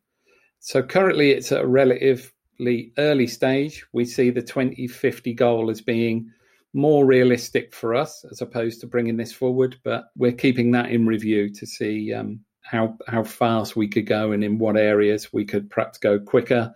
So 0.65 0.81
currently 0.81 1.33
it's 1.33 1.51
at 1.51 1.63
a 1.63 1.67
relatively 1.67 2.93
early 2.97 3.27
stage. 3.27 3.85
We 3.93 4.05
see 4.05 4.31
the 4.31 4.43
2050 4.43 5.35
goal 5.35 5.71
as 5.71 5.81
being 5.81 6.31
more 6.73 7.05
realistic 7.05 7.75
for 7.75 7.97
us 7.97 8.25
as 8.31 8.41
opposed 8.41 8.81
to 8.81 8.87
bringing 8.87 9.17
this 9.17 9.33
forward, 9.33 9.77
but 9.83 10.05
we're 10.17 10.31
keeping 10.31 10.71
that 10.71 10.91
in 10.91 11.05
review 11.05 11.53
to 11.55 11.67
see 11.67 12.13
um, 12.15 12.41
how 12.63 12.97
how 13.07 13.25
fast 13.25 13.77
we 13.77 13.89
could 13.89 14.07
go 14.07 14.33
and 14.33 14.43
in 14.43 14.59
what 14.59 14.77
areas 14.77 15.33
we 15.33 15.45
could 15.45 15.71
perhaps 15.71 15.99
go 15.99 16.19
quicker, 16.19 16.73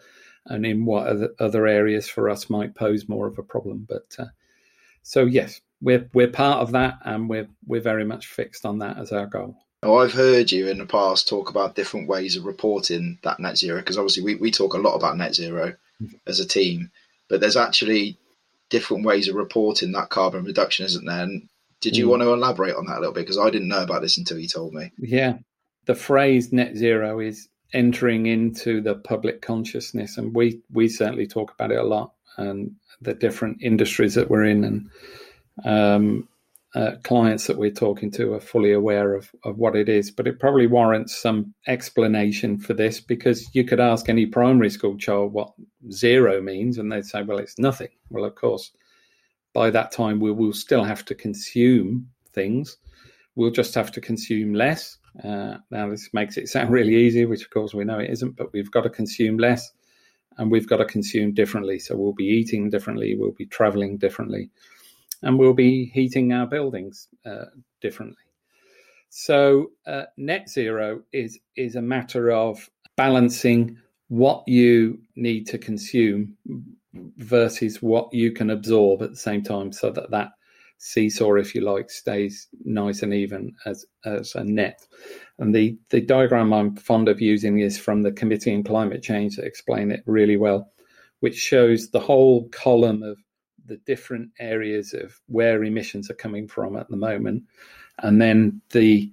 and 0.46 0.66
in 0.66 0.84
what 0.84 1.06
other, 1.06 1.30
other 1.38 1.66
areas 1.66 2.08
for 2.08 2.28
us 2.28 2.50
might 2.50 2.74
pose 2.74 3.08
more 3.08 3.26
of 3.26 3.38
a 3.38 3.42
problem. 3.42 3.86
But 3.88 4.14
uh, 4.18 4.26
so 5.02 5.24
yes, 5.24 5.60
we're 5.80 6.08
we're 6.12 6.28
part 6.28 6.60
of 6.60 6.72
that, 6.72 6.98
and 7.04 7.28
we're 7.28 7.48
we're 7.66 7.80
very 7.80 8.04
much 8.04 8.26
fixed 8.26 8.66
on 8.66 8.78
that 8.80 8.98
as 8.98 9.12
our 9.12 9.26
goal. 9.26 9.56
Now, 9.82 9.96
I've 9.96 10.12
heard 10.12 10.50
you 10.50 10.68
in 10.68 10.78
the 10.78 10.86
past 10.86 11.28
talk 11.28 11.50
about 11.50 11.76
different 11.76 12.08
ways 12.08 12.36
of 12.36 12.44
reporting 12.44 13.18
that 13.22 13.38
net 13.38 13.58
zero 13.58 13.78
because 13.78 13.98
obviously 13.98 14.22
we, 14.22 14.34
we 14.36 14.50
talk 14.50 14.74
a 14.74 14.78
lot 14.78 14.94
about 14.94 15.16
net 15.16 15.34
0 15.34 15.74
mm-hmm. 16.02 16.16
as 16.26 16.40
a 16.40 16.48
team, 16.48 16.90
but 17.28 17.40
there's 17.40 17.56
actually 17.56 18.18
different 18.70 19.04
ways 19.04 19.28
of 19.28 19.36
reporting 19.36 19.92
that 19.92 20.08
carbon 20.08 20.44
reduction, 20.44 20.86
isn't 20.86 21.04
there? 21.04 21.22
And 21.22 21.48
did 21.80 21.96
you 21.96 22.06
mm. 22.06 22.10
want 22.10 22.22
to 22.22 22.32
elaborate 22.32 22.74
on 22.74 22.86
that 22.86 22.96
a 22.96 23.00
little 23.00 23.14
bit? 23.14 23.20
Because 23.20 23.38
I 23.38 23.50
didn't 23.50 23.68
know 23.68 23.82
about 23.82 24.02
this 24.02 24.18
until 24.18 24.38
you 24.38 24.48
told 24.48 24.72
me. 24.72 24.90
Yeah. 24.98 25.38
The 25.86 25.94
phrase 25.94 26.52
net 26.52 26.76
zero 26.76 27.20
is 27.20 27.48
entering 27.72 28.26
into 28.26 28.80
the 28.80 28.94
public 28.94 29.42
consciousness, 29.42 30.18
and 30.18 30.34
we, 30.34 30.60
we 30.72 30.88
certainly 30.88 31.26
talk 31.26 31.52
about 31.52 31.72
it 31.72 31.78
a 31.78 31.84
lot 31.84 32.12
and 32.36 32.72
the 33.00 33.14
different 33.14 33.62
industries 33.62 34.14
that 34.14 34.30
we're 34.30 34.44
in 34.44 34.64
and 34.64 34.90
um, 35.64 36.28
uh, 36.74 36.96
clients 37.04 37.46
that 37.46 37.56
we're 37.56 37.70
talking 37.70 38.10
to 38.10 38.34
are 38.34 38.40
fully 38.40 38.72
aware 38.72 39.14
of, 39.14 39.30
of 39.44 39.56
what 39.56 39.74
it 39.74 39.88
is. 39.88 40.10
But 40.10 40.26
it 40.26 40.38
probably 40.38 40.66
warrants 40.66 41.16
some 41.16 41.54
explanation 41.66 42.58
for 42.58 42.74
this 42.74 43.00
because 43.00 43.48
you 43.54 43.64
could 43.64 43.80
ask 43.80 44.08
any 44.08 44.26
primary 44.26 44.68
school 44.68 44.96
child 44.98 45.32
what 45.32 45.54
zero 45.90 46.42
means, 46.42 46.76
and 46.76 46.92
they'd 46.92 47.06
say, 47.06 47.22
well, 47.22 47.38
it's 47.38 47.58
nothing. 47.58 47.88
Well, 48.10 48.24
of 48.24 48.34
course, 48.34 48.72
by 49.54 49.70
that 49.70 49.90
time, 49.90 50.20
we 50.20 50.32
will 50.32 50.52
still 50.52 50.84
have 50.84 51.04
to 51.06 51.14
consume 51.14 52.10
things. 52.32 52.76
We'll 53.36 53.50
just 53.50 53.74
have 53.74 53.90
to 53.92 54.00
consume 54.00 54.52
less. 54.52 54.98
Uh, 55.24 55.58
now, 55.70 55.88
this 55.88 56.10
makes 56.12 56.36
it 56.36 56.48
sound 56.48 56.70
really 56.70 56.94
easy, 56.94 57.24
which 57.24 57.42
of 57.42 57.50
course 57.50 57.74
we 57.74 57.84
know 57.84 57.98
it 57.98 58.10
isn't, 58.10 58.36
but 58.36 58.52
we've 58.52 58.70
got 58.70 58.82
to 58.82 58.90
consume 58.90 59.38
less 59.38 59.72
and 60.38 60.50
we've 60.50 60.68
got 60.68 60.76
to 60.76 60.84
consume 60.84 61.32
differently. 61.32 61.78
So 61.78 61.96
we'll 61.96 62.12
be 62.12 62.24
eating 62.24 62.70
differently, 62.70 63.16
we'll 63.16 63.32
be 63.32 63.46
traveling 63.46 63.96
differently 63.96 64.50
and 65.22 65.38
we'll 65.38 65.54
be 65.54 65.86
heating 65.86 66.32
our 66.32 66.46
buildings 66.46 67.08
uh, 67.24 67.46
differently. 67.80 68.16
So 69.08 69.70
uh, 69.86 70.04
net 70.16 70.48
zero 70.48 71.02
is 71.12 71.38
is 71.56 71.76
a 71.76 71.82
matter 71.82 72.32
of 72.32 72.68
balancing 72.96 73.78
what 74.08 74.46
you 74.46 75.00
need 75.16 75.46
to 75.46 75.58
consume 75.58 76.36
versus 77.16 77.82
what 77.82 78.12
you 78.12 78.32
can 78.32 78.50
absorb 78.50 79.02
at 79.02 79.10
the 79.10 79.16
same 79.16 79.42
time, 79.42 79.72
so 79.72 79.90
that 79.90 80.10
that 80.10 80.32
seesaw, 80.78 81.34
if 81.34 81.54
you 81.54 81.62
like, 81.62 81.90
stays 81.90 82.48
nice 82.64 83.02
and 83.02 83.14
even 83.14 83.54
as 83.64 83.84
as 84.04 84.34
a 84.34 84.44
net. 84.44 84.86
And 85.38 85.54
the 85.54 85.78
the 85.90 86.00
diagram 86.00 86.52
I'm 86.52 86.76
fond 86.76 87.08
of 87.08 87.20
using 87.20 87.60
is 87.60 87.78
from 87.78 88.02
the 88.02 88.12
Committee 88.12 88.54
on 88.54 88.62
Climate 88.62 89.02
Change 89.02 89.36
that 89.36 89.44
explain 89.44 89.90
it 89.90 90.02
really 90.06 90.36
well, 90.36 90.72
which 91.20 91.36
shows 91.36 91.90
the 91.90 92.00
whole 92.00 92.48
column 92.48 93.02
of 93.02 93.18
the 93.66 93.78
different 93.78 94.30
areas 94.38 94.94
of 94.94 95.18
where 95.26 95.64
emissions 95.64 96.10
are 96.10 96.14
coming 96.14 96.46
from 96.46 96.76
at 96.76 96.88
the 96.88 96.96
moment, 96.96 97.42
and 98.02 98.20
then 98.20 98.60
the 98.70 99.10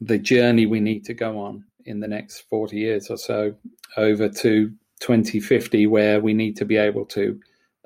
the 0.00 0.18
journey 0.18 0.66
we 0.66 0.80
need 0.80 1.04
to 1.04 1.14
go 1.14 1.38
on 1.38 1.64
in 1.86 2.00
the 2.00 2.08
next 2.08 2.40
40 2.50 2.76
years 2.76 3.10
or 3.10 3.16
so 3.16 3.54
over 3.96 4.28
to 4.28 4.72
2050 5.00 5.86
where 5.86 6.20
we 6.20 6.34
need 6.34 6.56
to 6.56 6.64
be 6.64 6.76
able 6.76 7.04
to 7.06 7.38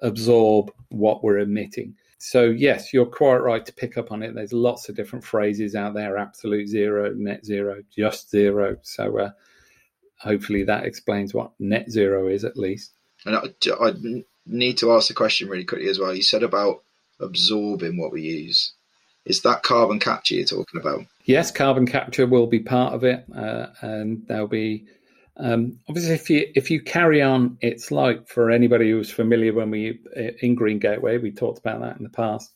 absorb 0.03 0.73
what 0.89 1.23
we're 1.23 1.39
emitting. 1.39 1.95
So 2.23 2.45
yes, 2.45 2.93
you're 2.93 3.07
quite 3.07 3.39
right 3.39 3.65
to 3.65 3.73
pick 3.73 3.97
up 3.97 4.13
on 4.13 4.23
it. 4.23 4.35
There's 4.35 4.53
lots 4.53 4.91
of 4.91 4.95
different 4.95 5.25
phrases 5.25 5.75
out 5.75 5.95
there: 5.95 6.19
absolute 6.19 6.69
zero, 6.69 7.15
net 7.15 7.47
zero, 7.47 7.83
just 7.97 8.31
zero. 8.31 8.77
So 8.83 9.19
uh, 9.19 9.31
hopefully 10.19 10.65
that 10.65 10.85
explains 10.85 11.33
what 11.33 11.53
net 11.59 11.91
zero 11.91 12.29
is 12.29 12.45
at 12.45 12.59
least. 12.59 12.93
And 13.25 13.37
I, 13.37 13.43
I 13.81 13.95
need 14.47 14.77
to 14.79 14.93
ask 14.93 15.09
the 15.09 15.15
question 15.15 15.49
really 15.49 15.65
quickly 15.65 15.89
as 15.89 15.99
well. 15.99 16.15
You 16.15 16.23
said 16.23 16.43
about 16.43 16.83
absorbing 17.21 17.97
what 17.99 18.13
we 18.13 18.21
use. 18.21 18.75
Is 19.25 19.41
that 19.43 19.63
carbon 19.63 19.99
capture 19.99 20.35
you're 20.35 20.45
talking 20.45 20.79
about? 20.79 21.07
Yes, 21.25 21.51
carbon 21.51 21.87
capture 21.87 22.27
will 22.27 22.47
be 22.47 22.61
part 22.61 22.93
of 22.93 23.03
it, 23.03 23.25
uh, 23.35 23.69
and 23.81 24.27
there'll 24.27 24.47
be 24.47 24.85
um, 25.43 25.79
obviously 25.89 26.15
if 26.15 26.31
you 26.31 26.47
if 26.55 26.71
you 26.71 26.83
carry 26.83 27.23
on. 27.23 27.57
It's 27.61 27.91
like 27.91 28.29
for 28.29 28.51
anybody 28.51 28.91
who's 28.91 29.11
familiar 29.11 29.53
when 29.53 29.71
we 29.71 29.99
uh, 30.17 30.33
in 30.41 30.55
Green 30.55 30.79
Gateway, 30.79 31.19
we 31.19 31.33
talked 31.33 31.59
about 31.59 31.81
that 31.81 31.97
in 31.97 32.05
the 32.05 32.11
past. 32.11 32.53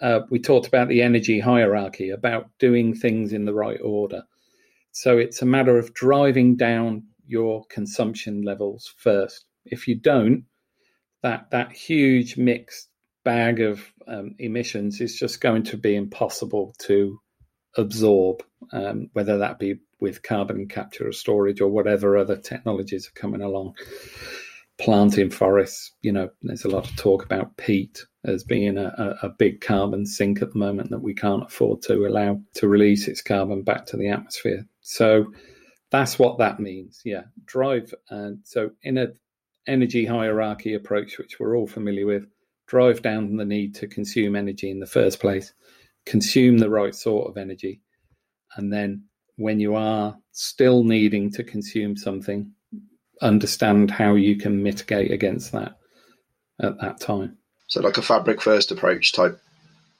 Uh, 0.00 0.20
we 0.30 0.38
talked 0.38 0.66
about 0.66 0.88
the 0.88 1.00
energy 1.00 1.40
hierarchy, 1.40 2.10
about 2.10 2.50
doing 2.58 2.94
things 2.94 3.32
in 3.32 3.46
the 3.46 3.54
right 3.54 3.80
order. 3.82 4.22
So 4.92 5.16
it's 5.16 5.40
a 5.40 5.46
matter 5.46 5.78
of 5.78 5.94
driving 5.94 6.56
down 6.56 7.04
your 7.26 7.64
consumption 7.66 8.42
levels 8.42 8.94
first. 8.98 9.46
If 9.64 9.88
you 9.88 9.94
don't, 9.94 10.44
that 11.22 11.50
that 11.50 11.72
huge 11.72 12.36
mixed 12.36 12.88
bag 13.24 13.60
of 13.60 13.92
um, 14.06 14.34
emissions 14.38 15.00
is 15.00 15.18
just 15.18 15.40
going 15.40 15.64
to 15.64 15.76
be 15.76 15.96
impossible 15.96 16.74
to 16.78 17.18
absorb, 17.76 18.42
um, 18.72 19.10
whether 19.12 19.38
that 19.38 19.58
be 19.58 19.78
with 20.00 20.22
carbon 20.22 20.68
capture 20.68 21.08
or 21.08 21.12
storage 21.12 21.60
or 21.60 21.68
whatever 21.68 22.16
other 22.16 22.36
technologies 22.36 23.08
are 23.08 23.20
coming 23.20 23.42
along. 23.42 23.74
Planting 24.78 25.30
forests, 25.30 25.92
you 26.02 26.12
know, 26.12 26.28
there's 26.42 26.66
a 26.66 26.68
lot 26.68 26.88
of 26.88 26.96
talk 26.96 27.24
about 27.24 27.56
peat 27.56 28.04
as 28.24 28.44
being 28.44 28.76
a, 28.76 29.16
a, 29.22 29.30
big 29.30 29.62
carbon 29.62 30.04
sink 30.04 30.42
at 30.42 30.52
the 30.52 30.58
moment 30.58 30.90
that 30.90 31.02
we 31.02 31.14
can't 31.14 31.44
afford 31.44 31.80
to 31.82 32.06
allow 32.06 32.40
to 32.54 32.68
release 32.68 33.08
its 33.08 33.22
carbon 33.22 33.62
back 33.62 33.86
to 33.86 33.96
the 33.96 34.08
atmosphere. 34.08 34.66
So 34.82 35.32
that's 35.90 36.18
what 36.18 36.38
that 36.38 36.60
means. 36.60 37.00
Yeah, 37.04 37.22
drive. 37.46 37.94
And 38.10 38.40
so 38.44 38.72
in 38.82 38.98
a 38.98 39.08
energy 39.66 40.04
hierarchy 40.04 40.74
approach, 40.74 41.18
which 41.18 41.40
we're 41.40 41.56
all 41.56 41.66
familiar 41.66 42.04
with, 42.04 42.26
drive 42.66 43.00
down 43.00 43.36
the 43.36 43.44
need 43.44 43.74
to 43.76 43.86
consume 43.86 44.36
energy 44.36 44.70
in 44.70 44.80
the 44.80 44.86
first 44.86 45.20
place, 45.20 45.54
consume 46.06 46.58
the 46.58 46.70
right 46.70 46.94
sort 46.94 47.28
of 47.28 47.36
energy, 47.36 47.82
and 48.56 48.72
then 48.72 49.04
when 49.36 49.60
you 49.60 49.74
are 49.74 50.16
still 50.32 50.82
needing 50.82 51.30
to 51.32 51.44
consume 51.44 51.96
something, 51.96 52.52
understand 53.20 53.90
how 53.90 54.14
you 54.14 54.36
can 54.36 54.62
mitigate 54.62 55.10
against 55.10 55.52
that 55.52 55.76
at 56.60 56.80
that 56.80 57.00
time. 57.00 57.36
So, 57.68 57.80
like 57.82 57.98
a 57.98 58.02
fabric 58.02 58.40
first 58.40 58.70
approach 58.70 59.12
type 59.12 59.38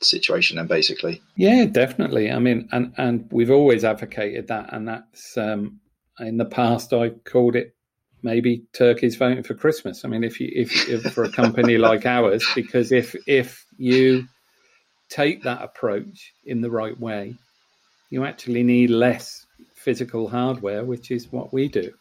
situation, 0.00 0.56
then 0.56 0.66
basically. 0.66 1.22
Yeah, 1.36 1.64
definitely. 1.66 2.30
I 2.30 2.38
mean, 2.38 2.68
and 2.72 2.94
and 2.96 3.28
we've 3.30 3.50
always 3.50 3.84
advocated 3.84 4.48
that, 4.48 4.72
and 4.72 4.88
that's 4.88 5.36
um, 5.36 5.80
in 6.20 6.36
the 6.36 6.44
past 6.44 6.92
I 6.92 7.10
called 7.10 7.56
it 7.56 7.74
maybe 8.22 8.64
turkeys 8.72 9.16
voting 9.16 9.42
for 9.42 9.54
Christmas. 9.54 10.04
I 10.04 10.08
mean, 10.08 10.24
if 10.24 10.40
you 10.40 10.50
if, 10.52 10.88
if 10.88 11.12
for 11.12 11.24
a 11.24 11.30
company 11.30 11.78
like 11.78 12.06
ours, 12.06 12.46
because 12.54 12.92
if 12.92 13.14
if 13.26 13.64
you 13.76 14.26
take 15.08 15.42
that 15.42 15.62
approach 15.62 16.32
in 16.44 16.60
the 16.60 16.70
right 16.70 16.98
way, 16.98 17.34
you 18.10 18.24
actually 18.24 18.62
need 18.62 18.90
less 18.90 19.46
physical 19.74 20.28
hardware, 20.28 20.84
which 20.84 21.10
is 21.10 21.32
what 21.32 21.52
we 21.52 21.68
do. 21.68 21.92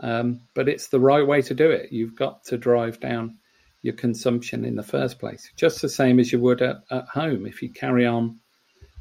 Um, 0.00 0.40
but 0.54 0.68
it's 0.68 0.88
the 0.88 1.00
right 1.00 1.26
way 1.26 1.42
to 1.42 1.54
do 1.54 1.70
it. 1.70 1.92
You've 1.92 2.16
got 2.16 2.44
to 2.44 2.56
drive 2.56 3.00
down 3.00 3.36
your 3.82 3.94
consumption 3.94 4.64
in 4.64 4.76
the 4.76 4.82
first 4.82 5.18
place, 5.18 5.50
just 5.56 5.80
the 5.82 5.88
same 5.88 6.18
as 6.18 6.32
you 6.32 6.40
would 6.40 6.62
at, 6.62 6.78
at 6.90 7.06
home. 7.06 7.46
If 7.46 7.62
you 7.62 7.70
carry 7.70 8.06
on 8.06 8.38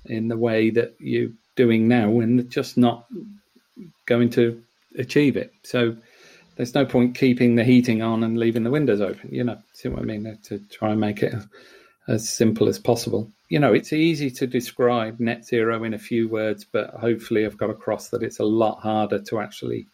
in 0.05 0.27
the 0.27 0.37
way 0.37 0.69
that 0.71 0.95
you're 0.99 1.31
doing 1.55 1.87
now, 1.87 2.19
and 2.19 2.49
just 2.49 2.77
not 2.77 3.05
going 4.05 4.29
to 4.31 4.61
achieve 4.97 5.37
it. 5.37 5.51
So 5.63 5.95
there's 6.55 6.73
no 6.73 6.85
point 6.85 7.15
keeping 7.15 7.55
the 7.55 7.63
heating 7.63 8.01
on 8.01 8.23
and 8.23 8.37
leaving 8.37 8.63
the 8.63 8.71
windows 8.71 9.01
open. 9.01 9.29
You 9.31 9.43
know, 9.43 9.57
see 9.73 9.89
what 9.89 10.01
I 10.01 10.05
mean? 10.05 10.37
To 10.45 10.59
try 10.71 10.91
and 10.91 10.99
make 10.99 11.21
it 11.23 11.33
as 12.07 12.29
simple 12.29 12.67
as 12.67 12.79
possible. 12.79 13.31
You 13.49 13.59
know, 13.59 13.73
it's 13.73 13.93
easy 13.93 14.29
to 14.31 14.47
describe 14.47 15.19
net 15.19 15.45
zero 15.45 15.83
in 15.83 15.93
a 15.93 15.99
few 15.99 16.27
words, 16.27 16.65
but 16.65 16.91
hopefully 16.91 17.45
I've 17.45 17.57
got 17.57 17.69
across 17.69 18.09
that 18.09 18.23
it's 18.23 18.39
a 18.39 18.45
lot 18.45 18.79
harder 18.79 19.19
to 19.19 19.39
actually 19.39 19.87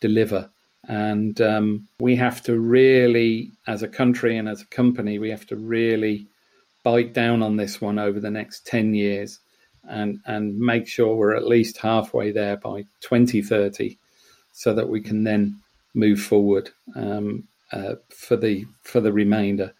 deliver. 0.00 0.50
And 0.88 1.40
um, 1.40 1.88
we 1.98 2.14
have 2.16 2.42
to 2.44 2.58
really, 2.58 3.50
as 3.66 3.82
a 3.82 3.88
country 3.88 4.36
and 4.36 4.48
as 4.48 4.62
a 4.62 4.66
company, 4.66 5.18
we 5.18 5.30
have 5.30 5.46
to 5.46 5.56
really 5.56 6.26
bite 6.84 7.12
down 7.12 7.42
on 7.42 7.56
this 7.56 7.80
one 7.80 7.98
over 7.98 8.20
the 8.20 8.30
next 8.30 8.66
10 8.66 8.94
years 8.94 9.40
and, 9.88 10.20
and 10.26 10.56
make 10.58 10.86
sure 10.86 11.16
we're 11.16 11.34
at 11.34 11.48
least 11.48 11.78
halfway 11.78 12.30
there 12.30 12.56
by 12.56 12.82
2030 13.00 13.98
so 14.52 14.72
that 14.72 14.88
we 14.88 15.00
can 15.00 15.24
then 15.24 15.60
move 15.94 16.20
forward 16.20 16.70
um, 16.94 17.48
uh, 17.72 17.94
for 18.10 18.36
the 18.36 18.64
for 18.82 19.00
the 19.00 19.12
remainder. 19.12 19.74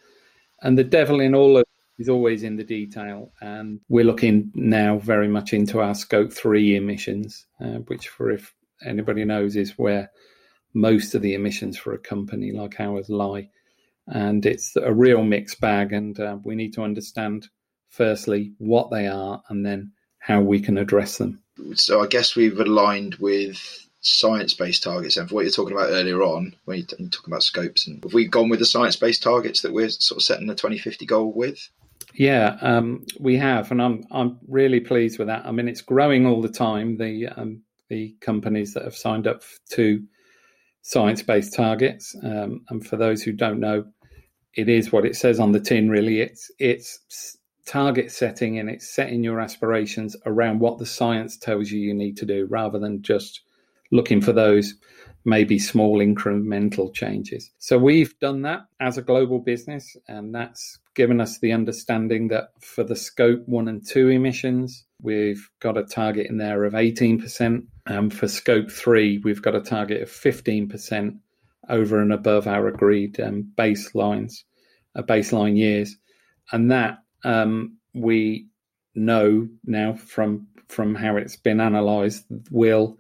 And 0.63 0.79
the 0.79 0.85
devil 0.85 1.21
in 1.21 1.35
all 1.35 1.59
of 1.59 1.65
is 1.99 2.09
always 2.09 2.43
in 2.43 2.57
the 2.57 2.65
detail, 2.65 3.33
and 3.41 3.81
we're 3.89 4.05
looking 4.05 4.51
now 4.55 4.99
very 4.99 5.29
much 5.29 5.53
into 5.53 5.81
our 5.81 5.95
scope 5.95 6.33
three 6.33 6.77
emissions, 6.77 7.47
uh, 7.61 7.79
which, 7.89 8.09
for 8.09 8.31
if 8.31 8.55
anybody 8.85 9.25
knows, 9.25 9.57
is 9.57 9.79
where 9.79 10.11
most 10.75 11.15
of 11.15 11.23
the 11.23 11.33
emissions 11.33 11.79
for 11.79 11.95
a 11.95 11.99
company 11.99 12.53
like 12.53 12.79
ours 12.81 13.09
lie. 13.09 13.49
And 14.07 14.45
it's 14.45 14.77
a 14.77 14.93
real 14.93 15.25
mixed 15.25 15.61
bag, 15.61 15.93
and 15.93 16.19
uh, 16.21 16.37
we 16.45 16.55
need 16.55 16.75
to 16.75 16.83
understand 16.83 17.49
firstly 17.89 18.53
what 18.59 18.91
they 18.91 19.07
are 19.07 19.43
and 19.49 19.65
then 19.65 19.93
how 20.19 20.43
we 20.43 20.61
can 20.61 20.77
address 20.77 21.17
them. 21.17 21.43
So 21.75 22.03
I 22.03 22.07
guess 22.07 22.37
we've 22.37 22.61
aligned 22.61 23.15
with 23.17 23.86
science-based 24.07 24.83
targets. 24.83 25.17
And 25.17 25.29
for 25.29 25.37
what 25.37 25.45
you're 25.45 25.53
talking 25.53 25.77
about 25.77 25.91
earlier 25.91 26.23
on 26.23 26.55
when 26.65 26.79
you're 26.79 26.87
talking 26.87 27.33
about 27.33 27.43
scopes 27.43 27.87
and 27.87 28.03
have 28.05 28.15
we 28.15 28.27
gone 28.27 28.49
with 28.49 28.61
the 28.61 28.67
science-based 28.67 29.23
targets 29.23 29.63
that 29.63 29.73
we're 29.73 29.89
sort 29.89 30.19
of 30.19 30.23
setting 30.23 30.47
the 30.47 30.55
2050 30.55 31.05
goal 31.07 31.33
with? 31.33 31.69
Yeah 32.15 32.57
um, 32.61 33.05
we 33.19 33.37
have 33.37 33.71
and 33.71 33.83
i'm 33.83 34.05
i'm 34.11 34.39
really 34.49 34.81
pleased 34.81 35.19
with 35.19 35.29
that. 35.29 35.45
I 35.45 35.51
mean 35.51 35.69
it's 35.69 35.83
growing 35.83 36.27
all 36.27 36.41
the 36.41 36.49
time 36.49 36.97
the 36.97 37.29
um, 37.29 37.63
the 37.89 38.17
companies 38.21 38.75
that 38.75 38.85
have 38.85 38.97
signed 38.97 39.27
up 39.27 39.43
to 39.71 40.03
science-based 40.83 41.55
targets. 41.55 42.15
Um, 42.23 42.65
and 42.71 42.87
for 42.87 42.97
those 42.97 43.23
who 43.23 43.33
don't 43.33 43.61
know 43.61 43.85
it 44.55 44.69
is 44.69 44.91
what 44.91 45.05
it 45.05 45.17
says 45.17 45.39
on 45.39 45.53
the 45.53 45.61
tin 45.61 45.91
really. 45.91 46.21
It's 46.21 46.51
it's 46.59 47.37
target 47.67 48.13
setting 48.13 48.59
and 48.59 48.71
it's 48.71 48.95
setting 48.95 49.25
your 49.25 49.41
aspirations 49.41 50.17
around 50.25 50.61
what 50.61 50.79
the 50.79 50.87
science 50.87 51.37
tells 51.37 51.71
you 51.71 51.81
you 51.81 51.93
need 51.93 52.17
to 52.19 52.25
do 52.25 52.47
rather 52.49 52.79
than 52.79 53.03
just 53.03 53.43
looking 53.93 54.21
for 54.21 54.33
those 54.33 54.75
maybe 55.27 55.59
small 55.59 55.99
incremental 55.99 56.95
changes. 56.95 57.51
So 57.59 57.77
we've 57.77 58.17
done 58.21 58.43
that 58.43 58.61
as 58.81 58.97
a 58.97 59.03
global 59.03 59.41
business, 59.41 59.97
and 60.07 60.35
that's 60.35 60.79
given 60.95 61.21
us 61.21 61.41
the 61.41 61.53
understanding 61.53 62.29
that 62.29 62.51
for 62.61 62.85
the 62.85 62.97
scope 62.97 63.43
one 63.47 63.69
and 63.69 63.87
two 63.87 64.09
emissions, 64.09 64.85
we've 65.03 65.49
got 65.61 65.77
a 65.77 65.83
target 65.83 66.29
in 66.29 66.39
there 66.39 66.65
of 66.65 66.75
18%. 66.75 67.67
And 67.87 68.15
for 68.15 68.29
scope 68.29 68.71
three, 68.71 69.19
we've 69.19 69.43
got 69.43 69.55
a 69.55 69.61
target 69.61 70.01
of 70.01 70.09
15% 70.09 71.19
over 71.69 72.01
and 72.01 72.13
above 72.13 72.47
our 72.47 72.69
agreed 72.69 73.21
um, 73.21 73.51
baselines, 73.57 74.45
uh, 74.95 75.03
baseline 75.03 75.59
years. 75.59 75.97
And 76.53 76.71
that 76.71 76.99
um, 77.25 77.77
we 77.95 78.47
know 78.95 79.49
now 79.65 79.95
from 79.95 80.47
from 80.69 80.95
how 80.97 81.17
it's 81.17 81.37
been 81.37 81.61
analysed 81.61 82.25
will 82.51 82.99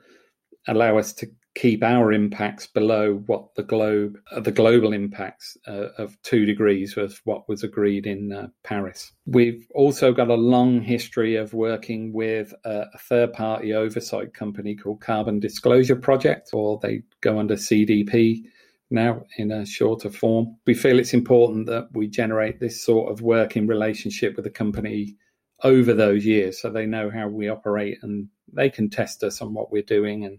allow 0.66 0.98
us 0.98 1.12
to 1.14 1.26
keep 1.56 1.82
our 1.82 2.12
impacts 2.12 2.66
below 2.66 3.14
what 3.26 3.54
the 3.54 3.62
globe 3.62 4.18
uh, 4.30 4.40
the 4.40 4.52
global 4.52 4.92
impacts 4.92 5.56
uh, 5.66 5.88
of 5.96 6.20
two 6.22 6.44
degrees 6.44 6.96
was 6.96 7.20
what 7.24 7.48
was 7.48 7.64
agreed 7.64 8.06
in 8.06 8.30
uh, 8.30 8.46
Paris. 8.62 9.12
We've 9.24 9.66
also 9.74 10.12
got 10.12 10.28
a 10.28 10.34
long 10.34 10.82
history 10.82 11.34
of 11.36 11.54
working 11.54 12.12
with 12.12 12.52
a, 12.64 12.84
a 12.92 12.98
third 12.98 13.32
party 13.32 13.72
oversight 13.72 14.34
company 14.34 14.76
called 14.76 15.00
Carbon 15.00 15.40
Disclosure 15.40 15.96
Project, 15.96 16.50
or 16.52 16.78
they 16.82 17.02
go 17.22 17.38
under 17.38 17.54
CDP 17.56 18.42
now 18.90 19.24
in 19.38 19.50
a 19.50 19.64
shorter 19.64 20.10
form. 20.10 20.56
We 20.66 20.74
feel 20.74 20.98
it's 20.98 21.14
important 21.14 21.66
that 21.66 21.88
we 21.92 22.06
generate 22.06 22.60
this 22.60 22.84
sort 22.84 23.10
of 23.10 23.22
working 23.22 23.66
relationship 23.66 24.36
with 24.36 24.44
the 24.44 24.50
company 24.50 25.16
over 25.64 25.94
those 25.94 26.26
years 26.26 26.60
so 26.60 26.68
they 26.68 26.84
know 26.84 27.10
how 27.10 27.28
we 27.28 27.48
operate 27.48 27.96
and 28.02 28.28
they 28.52 28.68
can 28.68 28.90
test 28.90 29.24
us 29.24 29.40
on 29.40 29.54
what 29.54 29.72
we're 29.72 29.82
doing 29.82 30.24
and 30.24 30.38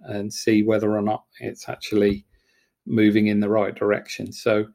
and 0.00 0.32
see 0.32 0.62
whether 0.62 0.96
or 0.96 1.02
not 1.02 1.24
it's 1.40 1.68
actually 1.68 2.24
moving 2.86 3.26
in 3.26 3.40
the 3.40 3.48
right 3.48 3.74
direction. 3.74 4.32
So, 4.32 4.66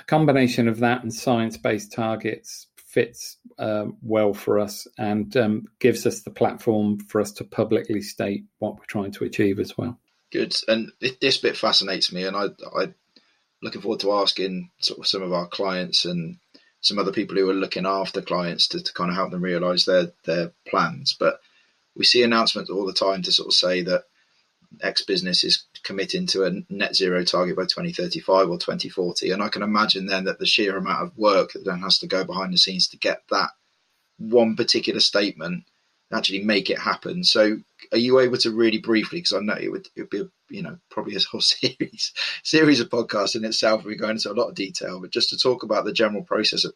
a 0.00 0.04
combination 0.04 0.66
of 0.66 0.80
that 0.80 1.02
and 1.02 1.14
science 1.14 1.56
based 1.56 1.92
targets 1.92 2.66
fits 2.76 3.38
um, 3.58 3.96
well 4.02 4.32
for 4.32 4.58
us 4.58 4.86
and 4.98 5.36
um, 5.36 5.64
gives 5.80 6.06
us 6.06 6.22
the 6.22 6.30
platform 6.30 6.98
for 6.98 7.20
us 7.20 7.32
to 7.32 7.44
publicly 7.44 8.00
state 8.00 8.44
what 8.58 8.76
we're 8.76 8.84
trying 8.86 9.12
to 9.12 9.24
achieve 9.24 9.58
as 9.58 9.76
well. 9.76 9.98
Good. 10.32 10.56
And 10.66 10.90
this 11.20 11.38
bit 11.38 11.56
fascinates 11.56 12.12
me, 12.12 12.24
and 12.24 12.36
I, 12.36 12.46
I 12.76 12.94
looking 13.62 13.80
forward 13.80 14.00
to 14.00 14.12
asking 14.12 14.70
sort 14.80 15.00
of 15.00 15.06
some 15.06 15.22
of 15.22 15.32
our 15.32 15.46
clients 15.46 16.04
and 16.04 16.38
some 16.80 16.98
other 16.98 17.12
people 17.12 17.36
who 17.36 17.48
are 17.48 17.54
looking 17.54 17.86
after 17.86 18.20
clients 18.20 18.68
to, 18.68 18.82
to 18.82 18.92
kind 18.92 19.10
of 19.10 19.16
help 19.16 19.30
them 19.30 19.42
realize 19.42 19.84
their 19.84 20.12
their 20.24 20.52
plans. 20.68 21.16
But 21.18 21.40
we 21.96 22.04
see 22.04 22.22
announcements 22.22 22.70
all 22.70 22.86
the 22.86 22.92
time 22.92 23.22
to 23.22 23.32
sort 23.32 23.48
of 23.48 23.54
say 23.54 23.82
that 23.82 24.04
X 24.82 25.02
business 25.02 25.44
is 25.44 25.64
committing 25.82 26.26
to 26.28 26.44
a 26.44 26.62
net 26.68 26.94
zero 26.94 27.24
target 27.24 27.56
by 27.56 27.62
2035 27.62 28.48
or 28.48 28.58
2040. 28.58 29.30
And 29.30 29.42
I 29.42 29.48
can 29.48 29.62
imagine 29.62 30.06
then 30.06 30.24
that 30.24 30.38
the 30.38 30.46
sheer 30.46 30.76
amount 30.76 31.02
of 31.02 31.18
work 31.18 31.52
that 31.52 31.64
then 31.64 31.80
has 31.80 31.98
to 31.98 32.06
go 32.06 32.24
behind 32.24 32.52
the 32.52 32.58
scenes 32.58 32.88
to 32.88 32.96
get 32.96 33.22
that 33.30 33.50
one 34.18 34.56
particular 34.56 35.00
statement 35.00 35.64
actually 36.12 36.44
make 36.44 36.70
it 36.70 36.78
happen. 36.78 37.24
So, 37.24 37.58
are 37.92 37.98
you 37.98 38.20
able 38.20 38.36
to 38.38 38.50
really 38.50 38.78
briefly? 38.78 39.18
Because 39.18 39.32
I 39.32 39.40
know 39.40 39.56
it 39.60 39.70
would, 39.70 39.88
it 39.96 40.02
would 40.02 40.10
be, 40.10 40.20
a, 40.20 40.28
you 40.48 40.62
know, 40.62 40.78
probably 40.90 41.16
a 41.16 41.20
whole 41.30 41.40
series 41.40 42.12
series 42.42 42.80
of 42.80 42.88
podcasts 42.88 43.36
in 43.36 43.44
itself. 43.44 43.84
We 43.84 43.96
go 43.96 44.08
into 44.08 44.30
a 44.30 44.34
lot 44.34 44.48
of 44.48 44.54
detail, 44.54 45.00
but 45.00 45.10
just 45.10 45.30
to 45.30 45.38
talk 45.38 45.62
about 45.62 45.84
the 45.84 45.92
general 45.92 46.22
process 46.22 46.64
of 46.64 46.74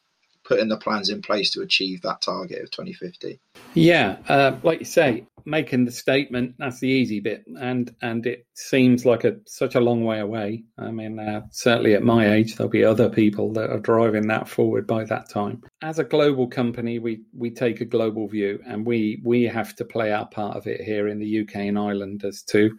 putting 0.49 0.69
the 0.69 0.79
plans 0.79 1.11
in 1.11 1.21
place 1.21 1.51
to 1.51 1.61
achieve 1.61 2.01
that 2.01 2.23
target 2.23 2.63
of 2.63 2.71
2050. 2.71 3.39
Yeah, 3.75 4.17
uh, 4.29 4.57
like 4.63 4.79
you 4.79 4.87
say, 4.87 5.27
making 5.45 5.85
the 5.85 5.93
statement 5.93 6.55
that's 6.59 6.81
the 6.81 6.89
easy 6.89 7.21
bit, 7.21 7.45
and 7.61 7.95
and 8.01 8.27
it 8.27 8.47
seems 8.55 9.05
like 9.05 9.25
a 9.25 9.37
such 9.47 9.75
a 9.75 9.81
long 9.81 10.05
way 10.05 10.21
away. 10.21 10.65
I 10.79 10.91
mean, 10.91 11.19
uh, 11.19 11.43
certainly 11.51 11.95
at 11.95 12.03
my 12.03 12.33
age, 12.33 12.57
there'll 12.57 12.71
be 12.71 12.85
other 12.85 13.11
people 13.11 13.53
that 13.53 13.71
are 13.71 13.79
driving 13.79 14.27
that 14.29 14.49
forward 14.49 14.87
by 14.87 15.05
that 15.05 15.29
time. 15.29 15.63
As 15.83 15.99
a 15.99 16.05
global 16.05 16.49
company, 16.49 16.99
we 16.99 17.21
we 17.37 17.51
take 17.51 17.83
a 17.83 17.85
global 17.85 18.27
view, 18.27 18.59
and 18.67 18.87
we 18.87 19.21
we 19.23 19.43
have 19.45 19.77
to 19.77 19.85
play 19.85 20.13
our 20.13 20.27
part 20.27 20.57
of 20.57 20.67
it 20.67 20.81
here 20.81 21.09
in 21.09 21.19
the 21.19 21.41
UK 21.41 21.57
and 21.57 21.79
Ireland 21.79 22.25
as 22.25 22.43
to 22.45 22.77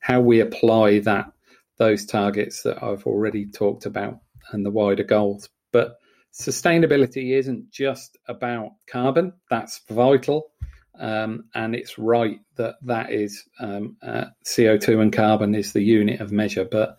how 0.00 0.20
we 0.20 0.40
apply 0.40 0.98
that 1.00 1.32
those 1.78 2.04
targets 2.04 2.62
that 2.62 2.82
I've 2.82 3.06
already 3.06 3.46
talked 3.46 3.86
about 3.86 4.20
and 4.52 4.66
the 4.66 4.70
wider 4.70 5.04
goals, 5.04 5.48
but 5.72 5.98
sustainability 6.34 7.36
isn't 7.38 7.70
just 7.70 8.18
about 8.28 8.72
carbon. 8.86 9.32
That's 9.50 9.80
vital. 9.88 10.50
Um, 10.98 11.44
and 11.54 11.74
it's 11.74 11.98
right 11.98 12.38
that 12.56 12.76
that 12.82 13.10
is 13.10 13.44
um, 13.60 13.96
uh, 14.02 14.26
CO2 14.46 15.00
and 15.00 15.12
carbon 15.12 15.54
is 15.54 15.72
the 15.72 15.82
unit 15.82 16.20
of 16.20 16.30
measure, 16.30 16.64
but 16.64 16.98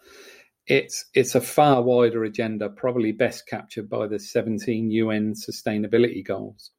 it's 0.67 1.06
it's 1.13 1.36
a 1.36 1.41
far 1.41 1.82
wider 1.82 2.24
agenda, 2.24 2.69
probably 2.69 3.12
best 3.12 3.48
captured 3.48 3.89
by 3.89 4.08
the 4.08 4.19
17 4.19 4.91
UN 4.91 5.34
sustainability 5.34 6.26
goals. 6.26 6.71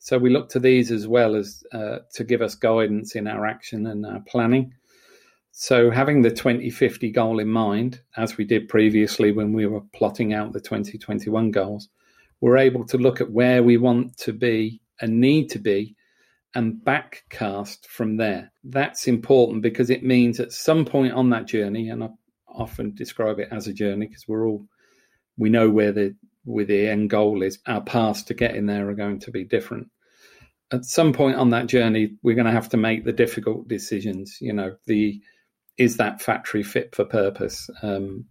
So 0.00 0.18
we 0.18 0.30
look 0.30 0.48
to 0.50 0.58
these 0.58 0.90
as 0.90 1.06
well 1.06 1.34
as 1.34 1.62
uh, 1.72 1.98
to 2.14 2.24
give 2.24 2.42
us 2.42 2.54
guidance 2.54 3.14
in 3.14 3.26
our 3.26 3.46
action 3.46 3.86
and 3.86 4.04
our 4.04 4.20
planning. 4.20 4.74
So 5.52 5.90
having 5.90 6.22
the 6.22 6.30
2050 6.30 7.10
goal 7.10 7.38
in 7.38 7.48
mind, 7.48 8.00
as 8.16 8.36
we 8.36 8.44
did 8.44 8.68
previously 8.68 9.32
when 9.32 9.52
we 9.52 9.66
were 9.66 9.82
plotting 9.92 10.32
out 10.32 10.52
the 10.52 10.60
2021 10.60 11.50
goals, 11.50 11.88
we're 12.40 12.56
able 12.56 12.84
to 12.86 12.98
look 12.98 13.20
at 13.20 13.30
where 13.30 13.62
we 13.62 13.76
want 13.76 14.16
to 14.18 14.32
be 14.32 14.80
and 15.00 15.20
need 15.20 15.50
to 15.50 15.58
be 15.58 15.96
and 16.54 16.80
backcast 16.84 17.86
from 17.86 18.16
there. 18.16 18.52
That's 18.64 19.06
important 19.06 19.62
because 19.62 19.90
it 19.90 20.02
means 20.02 20.40
at 20.40 20.52
some 20.52 20.84
point 20.84 21.12
on 21.12 21.30
that 21.30 21.46
journey, 21.46 21.90
and 21.90 22.02
I 22.02 22.08
often 22.48 22.94
describe 22.94 23.38
it 23.38 23.48
as 23.50 23.66
a 23.66 23.72
journey 23.72 24.06
because 24.06 24.26
we're 24.26 24.48
all 24.48 24.66
we 25.36 25.48
know 25.48 25.70
where 25.70 25.92
the 25.92 26.16
where 26.44 26.64
the 26.64 26.88
end 26.88 27.10
goal 27.10 27.42
is. 27.42 27.58
Our 27.66 27.82
paths 27.82 28.22
to 28.24 28.34
getting 28.34 28.66
there 28.66 28.88
are 28.88 28.94
going 28.94 29.20
to 29.20 29.30
be 29.30 29.44
different. 29.44 29.88
At 30.72 30.84
some 30.84 31.12
point 31.12 31.36
on 31.36 31.50
that 31.50 31.66
journey, 31.66 32.16
we're 32.22 32.36
going 32.36 32.46
to 32.46 32.52
have 32.52 32.68
to 32.70 32.76
make 32.76 33.04
the 33.04 33.12
difficult 33.12 33.68
decisions. 33.68 34.38
You 34.40 34.52
know, 34.52 34.76
the 34.86 35.20
is 35.80 35.96
that 35.96 36.20
factory 36.20 36.62
fit 36.62 36.94
for 36.94 37.06
purpose? 37.06 37.70
Um, 37.80 38.26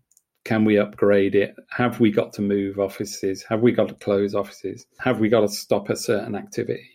can 0.46 0.66
we 0.66 0.78
upgrade 0.78 1.34
it? 1.34 1.56
Have 1.72 2.00
we 2.00 2.12
got 2.12 2.32
to 2.34 2.44
move 2.44 2.78
offices? 2.78 3.44
Have 3.50 3.62
we 3.62 3.72
got 3.72 3.88
to 3.88 3.96
close 3.96 4.36
offices? 4.36 4.86
Have 5.00 5.20
we 5.20 5.30
got 5.30 5.42
to 5.42 5.48
stop 5.48 5.90
a 5.90 5.96
certain 5.96 6.36
activity? 6.36 6.88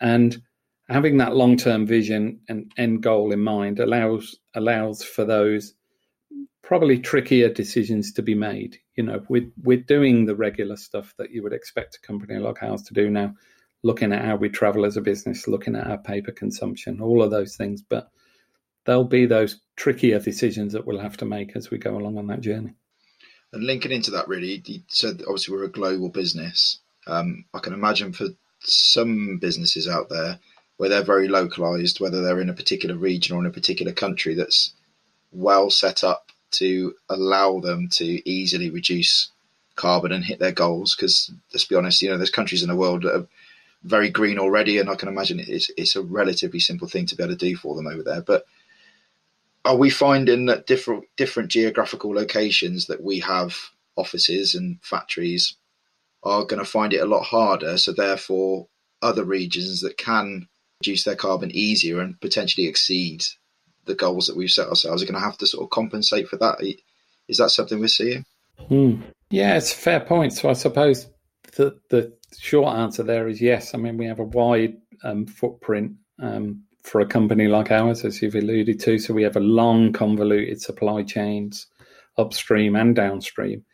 And 0.00 0.40
having 0.88 1.18
that 1.18 1.36
long 1.36 1.58
term 1.58 1.86
vision 1.86 2.40
and 2.48 2.72
end 2.78 3.02
goal 3.02 3.30
in 3.30 3.40
mind 3.40 3.78
allows 3.78 4.34
allows 4.54 5.04
for 5.04 5.26
those 5.26 5.74
probably 6.62 6.98
trickier 6.98 7.50
decisions 7.50 8.10
to 8.14 8.22
be 8.22 8.34
made. 8.34 8.78
You 8.96 9.04
know, 9.04 9.22
we're 9.28 9.50
we're 9.62 9.84
doing 9.86 10.24
the 10.24 10.34
regular 10.34 10.76
stuff 10.76 11.12
that 11.18 11.30
you 11.30 11.42
would 11.42 11.52
expect 11.52 11.98
a 12.02 12.06
company 12.06 12.38
like 12.38 12.62
ours 12.62 12.82
to 12.84 12.94
do 12.94 13.10
now, 13.10 13.34
looking 13.82 14.14
at 14.14 14.24
how 14.24 14.36
we 14.36 14.48
travel 14.48 14.86
as 14.86 14.96
a 14.96 15.02
business, 15.02 15.46
looking 15.46 15.76
at 15.76 15.86
our 15.86 15.98
paper 15.98 16.32
consumption, 16.32 17.02
all 17.02 17.22
of 17.22 17.30
those 17.30 17.54
things. 17.54 17.82
But 17.82 18.08
there'll 18.84 19.04
be 19.04 19.26
those 19.26 19.60
trickier 19.76 20.18
decisions 20.18 20.72
that 20.72 20.86
we'll 20.86 20.98
have 20.98 21.16
to 21.18 21.24
make 21.24 21.56
as 21.56 21.70
we 21.70 21.78
go 21.78 21.96
along 21.96 22.18
on 22.18 22.26
that 22.28 22.40
journey. 22.40 22.74
And 23.52 23.64
linking 23.64 23.92
into 23.92 24.10
that, 24.12 24.28
really, 24.28 24.62
you 24.66 24.80
said 24.88 25.22
obviously 25.22 25.54
we're 25.54 25.64
a 25.64 25.68
global 25.68 26.08
business. 26.08 26.78
Um, 27.06 27.44
I 27.54 27.60
can 27.60 27.72
imagine 27.72 28.12
for 28.12 28.28
some 28.60 29.38
businesses 29.38 29.88
out 29.88 30.08
there 30.08 30.38
where 30.76 30.88
they're 30.88 31.04
very 31.04 31.28
localized, 31.28 32.00
whether 32.00 32.20
they're 32.20 32.40
in 32.40 32.50
a 32.50 32.54
particular 32.54 32.96
region 32.96 33.36
or 33.36 33.40
in 33.40 33.46
a 33.46 33.50
particular 33.50 33.92
country 33.92 34.34
that's 34.34 34.72
well 35.32 35.70
set 35.70 36.02
up 36.02 36.30
to 36.52 36.94
allow 37.08 37.60
them 37.60 37.88
to 37.90 38.28
easily 38.28 38.70
reduce 38.70 39.30
carbon 39.76 40.12
and 40.12 40.24
hit 40.24 40.38
their 40.38 40.52
goals. 40.52 40.96
Because 40.96 41.30
let's 41.52 41.64
be 41.64 41.76
honest, 41.76 42.02
you 42.02 42.10
know, 42.10 42.16
there's 42.16 42.30
countries 42.30 42.62
in 42.62 42.68
the 42.68 42.76
world 42.76 43.02
that 43.02 43.14
are 43.14 43.26
very 43.84 44.08
green 44.08 44.38
already, 44.38 44.78
and 44.78 44.88
I 44.88 44.94
can 44.94 45.08
imagine 45.08 45.38
it's 45.38 45.70
it's 45.76 45.94
a 45.94 46.02
relatively 46.02 46.58
simple 46.58 46.88
thing 46.88 47.06
to 47.06 47.16
be 47.16 47.22
able 47.22 47.34
to 47.34 47.38
do 47.38 47.56
for 47.56 47.76
them 47.76 47.86
over 47.86 48.02
there. 48.02 48.22
But 48.22 48.46
are 49.64 49.76
we 49.76 49.90
finding 49.90 50.46
that 50.46 50.66
different 50.66 51.04
different 51.16 51.50
geographical 51.50 52.12
locations 52.12 52.86
that 52.86 53.02
we 53.02 53.20
have 53.20 53.56
offices 53.96 54.54
and 54.54 54.78
factories 54.82 55.56
are 56.22 56.44
going 56.44 56.58
to 56.58 56.70
find 56.70 56.92
it 56.92 57.00
a 57.00 57.06
lot 57.06 57.22
harder? 57.22 57.78
So 57.78 57.92
therefore, 57.92 58.68
other 59.02 59.24
regions 59.24 59.80
that 59.80 59.96
can 59.96 60.48
reduce 60.80 61.04
their 61.04 61.16
carbon 61.16 61.50
easier 61.52 62.00
and 62.00 62.20
potentially 62.20 62.66
exceed 62.66 63.24
the 63.86 63.94
goals 63.94 64.26
that 64.26 64.36
we've 64.36 64.50
set 64.50 64.68
ourselves 64.68 65.02
are 65.02 65.06
going 65.06 65.14
to 65.14 65.20
have 65.20 65.38
to 65.38 65.46
sort 65.46 65.64
of 65.64 65.70
compensate 65.70 66.28
for 66.28 66.36
that. 66.38 66.58
Is 67.28 67.38
that 67.38 67.50
something 67.50 67.80
we're 67.80 67.88
seeing? 67.88 68.24
Hmm. 68.68 69.02
Yeah, 69.30 69.56
it's 69.56 69.72
a 69.72 69.76
fair 69.76 70.00
point. 70.00 70.32
So 70.32 70.48
I 70.48 70.54
suppose 70.54 71.08
the 71.56 71.78
the 71.90 72.12
short 72.38 72.76
answer 72.76 73.02
there 73.02 73.28
is 73.28 73.40
yes. 73.40 73.74
I 73.74 73.78
mean, 73.78 73.96
we 73.96 74.06
have 74.06 74.20
a 74.20 74.24
wide 74.24 74.76
um, 75.02 75.26
footprint 75.26 75.92
um, 76.20 76.64
for 76.84 77.00
a 77.00 77.06
company 77.06 77.48
like 77.48 77.70
ours, 77.70 78.04
as 78.04 78.22
you've 78.22 78.34
alluded 78.34 78.78
to. 78.78 78.98
So 78.98 79.14
we 79.14 79.22
have 79.22 79.36
a 79.36 79.40
long, 79.40 79.92
convoluted 79.92 80.60
supply 80.60 81.02
chains 81.02 81.66
upstream 82.16 82.76
and 82.76 82.94
downstream. 82.94 83.64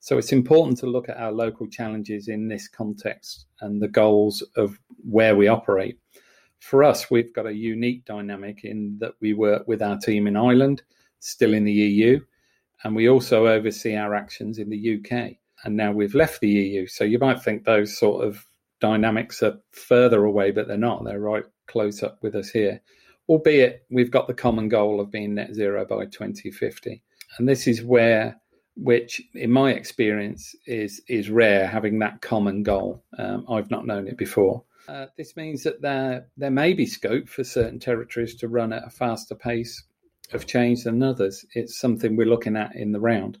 So 0.00 0.18
it's 0.18 0.32
important 0.32 0.78
to 0.78 0.86
look 0.86 1.08
at 1.08 1.16
our 1.16 1.30
local 1.30 1.68
challenges 1.68 2.26
in 2.28 2.48
this 2.48 2.66
context 2.66 3.46
and 3.60 3.80
the 3.80 3.88
goals 3.88 4.42
of 4.56 4.78
where 4.98 5.36
we 5.36 5.46
operate. 5.46 5.98
For 6.58 6.82
us, 6.82 7.10
we've 7.10 7.32
got 7.34 7.46
a 7.46 7.54
unique 7.54 8.04
dynamic 8.06 8.64
in 8.64 8.96
that 9.00 9.12
we 9.20 9.34
work 9.34 9.68
with 9.68 9.82
our 9.82 9.98
team 9.98 10.26
in 10.26 10.36
Ireland, 10.36 10.82
still 11.20 11.54
in 11.54 11.64
the 11.64 11.72
EU, 11.72 12.20
and 12.82 12.96
we 12.96 13.08
also 13.08 13.46
oversee 13.46 13.94
our 13.94 14.14
actions 14.14 14.58
in 14.58 14.70
the 14.70 14.98
UK. 14.98 15.36
And 15.64 15.76
now 15.76 15.92
we've 15.92 16.14
left 16.14 16.40
the 16.40 16.48
EU. 16.48 16.86
So 16.86 17.04
you 17.04 17.18
might 17.18 17.42
think 17.42 17.64
those 17.64 17.96
sort 17.96 18.26
of 18.26 18.46
dynamics 18.80 19.42
are 19.42 19.58
further 19.72 20.24
away, 20.24 20.50
but 20.50 20.66
they're 20.68 20.76
not. 20.76 21.04
They're 21.04 21.20
right 21.20 21.44
close 21.66 22.02
up 22.02 22.18
with 22.22 22.34
us 22.34 22.50
here. 22.50 22.80
Albeit 23.28 23.84
we've 23.90 24.10
got 24.10 24.26
the 24.26 24.34
common 24.34 24.68
goal 24.68 25.00
of 25.00 25.10
being 25.10 25.34
net 25.34 25.54
zero 25.54 25.84
by 25.84 26.04
2050. 26.04 27.02
And 27.38 27.48
this 27.48 27.66
is 27.66 27.82
where 27.82 28.40
which 28.76 29.22
in 29.34 29.52
my 29.52 29.70
experience 29.70 30.54
is 30.66 31.00
is 31.08 31.30
rare 31.30 31.66
having 31.66 31.98
that 32.00 32.20
common 32.20 32.62
goal. 32.62 33.04
Um, 33.18 33.44
I've 33.48 33.70
not 33.70 33.86
known 33.86 34.08
it 34.08 34.16
before. 34.16 34.64
Uh, 34.88 35.06
this 35.16 35.36
means 35.36 35.62
that 35.62 35.80
there 35.80 36.26
there 36.36 36.50
may 36.50 36.72
be 36.74 36.86
scope 36.86 37.28
for 37.28 37.44
certain 37.44 37.78
territories 37.78 38.34
to 38.36 38.48
run 38.48 38.72
at 38.72 38.86
a 38.86 38.90
faster 38.90 39.34
pace 39.34 39.82
of 40.32 40.46
change 40.46 40.84
than 40.84 41.02
others. 41.02 41.44
It's 41.54 41.78
something 41.78 42.16
we're 42.16 42.26
looking 42.26 42.56
at 42.56 42.74
in 42.74 42.92
the 42.92 43.00
round. 43.00 43.38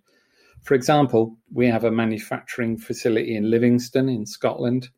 For 0.62 0.74
example, 0.74 1.36
we 1.52 1.66
have 1.66 1.84
a 1.84 1.90
manufacturing 1.90 2.78
facility 2.78 3.36
in 3.36 3.50
Livingston 3.50 4.08
in 4.08 4.24
Scotland. 4.24 4.88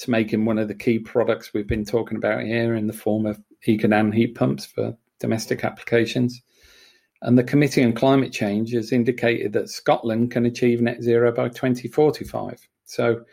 It's 0.00 0.08
making 0.08 0.46
one 0.46 0.56
of 0.56 0.66
the 0.66 0.74
key 0.74 0.98
products 0.98 1.52
we've 1.52 1.66
been 1.66 1.84
talking 1.84 2.16
about 2.16 2.42
here 2.42 2.74
in 2.74 2.86
the 2.86 2.92
form 2.94 3.26
of 3.26 3.38
Ecodan 3.68 4.14
heat 4.14 4.34
pumps 4.34 4.64
for 4.64 4.96
domestic 5.18 5.62
applications. 5.62 6.40
And 7.20 7.36
the 7.36 7.44
Committee 7.44 7.84
on 7.84 7.92
Climate 7.92 8.32
Change 8.32 8.72
has 8.72 8.92
indicated 8.92 9.52
that 9.52 9.68
Scotland 9.68 10.30
can 10.30 10.46
achieve 10.46 10.80
net 10.80 11.02
zero 11.02 11.32
by 11.32 11.50
2045. 11.50 12.66
So 12.86 13.26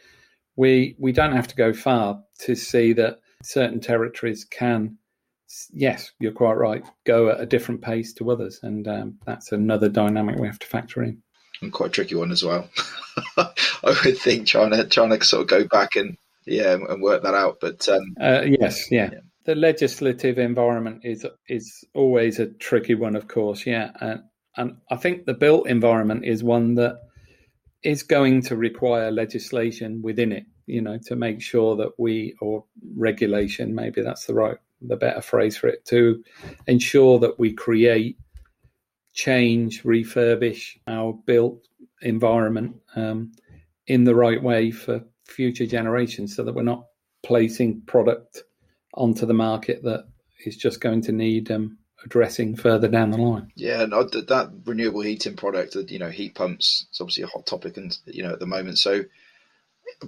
we 0.57 0.97
we 0.99 1.13
don't 1.13 1.31
have 1.31 1.47
to 1.47 1.55
go 1.55 1.71
far 1.71 2.21
to 2.39 2.53
see 2.53 2.91
that 2.91 3.21
certain 3.43 3.79
territories 3.79 4.43
can 4.43 4.97
yes, 5.71 6.11
you're 6.19 6.33
quite 6.33 6.57
right, 6.57 6.83
go 7.05 7.29
at 7.29 7.39
a 7.39 7.45
different 7.45 7.81
pace 7.81 8.11
to 8.15 8.29
others. 8.29 8.59
And 8.61 8.85
um, 8.89 9.19
that's 9.25 9.53
another 9.53 9.87
dynamic 9.87 10.37
we 10.37 10.47
have 10.47 10.59
to 10.59 10.67
factor 10.67 11.01
in. 11.01 11.23
And 11.61 11.71
quite 11.71 11.91
a 11.91 11.93
tricky 11.93 12.15
one 12.15 12.33
as 12.33 12.43
well. 12.43 12.69
I 13.37 13.53
would 14.03 14.17
think 14.17 14.47
trying 14.47 14.71
to 14.71 14.83
trying 14.83 15.17
to 15.17 15.23
sort 15.23 15.43
of 15.43 15.47
go 15.47 15.65
back 15.65 15.95
and 15.95 16.17
yeah 16.47 16.73
and 16.73 17.01
work 17.01 17.23
that 17.23 17.33
out. 17.33 17.57
But 17.61 17.87
um, 17.89 18.15
uh, 18.19 18.43
yes, 18.45 18.91
yeah. 18.91 19.09
yeah 19.11 19.19
the 19.47 19.55
legislative 19.55 20.37
environment 20.37 21.01
is 21.03 21.25
is 21.47 21.83
always 21.95 22.37
a 22.37 22.47
tricky 22.47 22.93
one, 22.93 23.15
of 23.15 23.27
course. 23.27 23.65
Yeah, 23.65 23.91
and 24.01 24.23
and 24.57 24.77
I 24.91 24.97
think 24.97 25.25
the 25.25 25.33
built 25.33 25.67
environment 25.67 26.25
is 26.25 26.43
one 26.43 26.75
that 26.75 26.99
is 27.81 28.03
going 28.03 28.41
to 28.41 28.57
require 28.57 29.09
legislation 29.09 30.01
within 30.03 30.33
it. 30.33 30.45
You 30.65 30.81
know, 30.81 30.99
to 31.05 31.15
make 31.15 31.41
sure 31.41 31.77
that 31.77 31.91
we 31.97 32.35
or 32.41 32.65
regulation, 32.95 33.73
maybe 33.73 34.01
that's 34.01 34.25
the 34.25 34.33
right, 34.33 34.57
the 34.81 34.97
better 34.97 35.21
phrase 35.21 35.55
for 35.55 35.67
it, 35.67 35.85
to 35.85 36.21
ensure 36.67 37.17
that 37.19 37.39
we 37.39 37.53
create, 37.53 38.17
change, 39.13 39.83
refurbish 39.83 40.77
our 40.87 41.13
built 41.25 41.65
environment 42.01 42.75
um, 42.97 43.31
in 43.87 44.03
the 44.03 44.13
right 44.13 44.43
way 44.43 44.71
for 44.71 45.05
future 45.27 45.65
generations, 45.65 46.35
so 46.35 46.43
that 46.43 46.53
we're 46.53 46.63
not 46.63 46.85
placing 47.23 47.81
product 47.81 48.43
onto 48.93 49.25
the 49.25 49.33
market 49.33 49.83
that 49.83 50.05
is 50.45 50.57
just 50.57 50.81
going 50.81 51.01
to 51.01 51.11
need 51.11 51.51
um, 51.51 51.77
addressing 52.03 52.55
further 52.55 52.87
down 52.87 53.11
the 53.11 53.17
line. 53.17 53.51
Yeah, 53.55 53.85
no, 53.85 54.03
that 54.03 54.51
renewable 54.65 55.01
heating 55.01 55.35
product, 55.35 55.73
that 55.73 55.91
you 55.91 55.99
know, 55.99 56.09
heat 56.09 56.35
pumps, 56.35 56.85
it's 56.89 57.01
obviously 57.01 57.23
a 57.23 57.27
hot 57.27 57.45
topic, 57.45 57.77
and 57.77 57.97
you 58.05 58.23
know, 58.23 58.33
at 58.33 58.39
the 58.39 58.45
moment. 58.45 58.77
So 58.77 59.03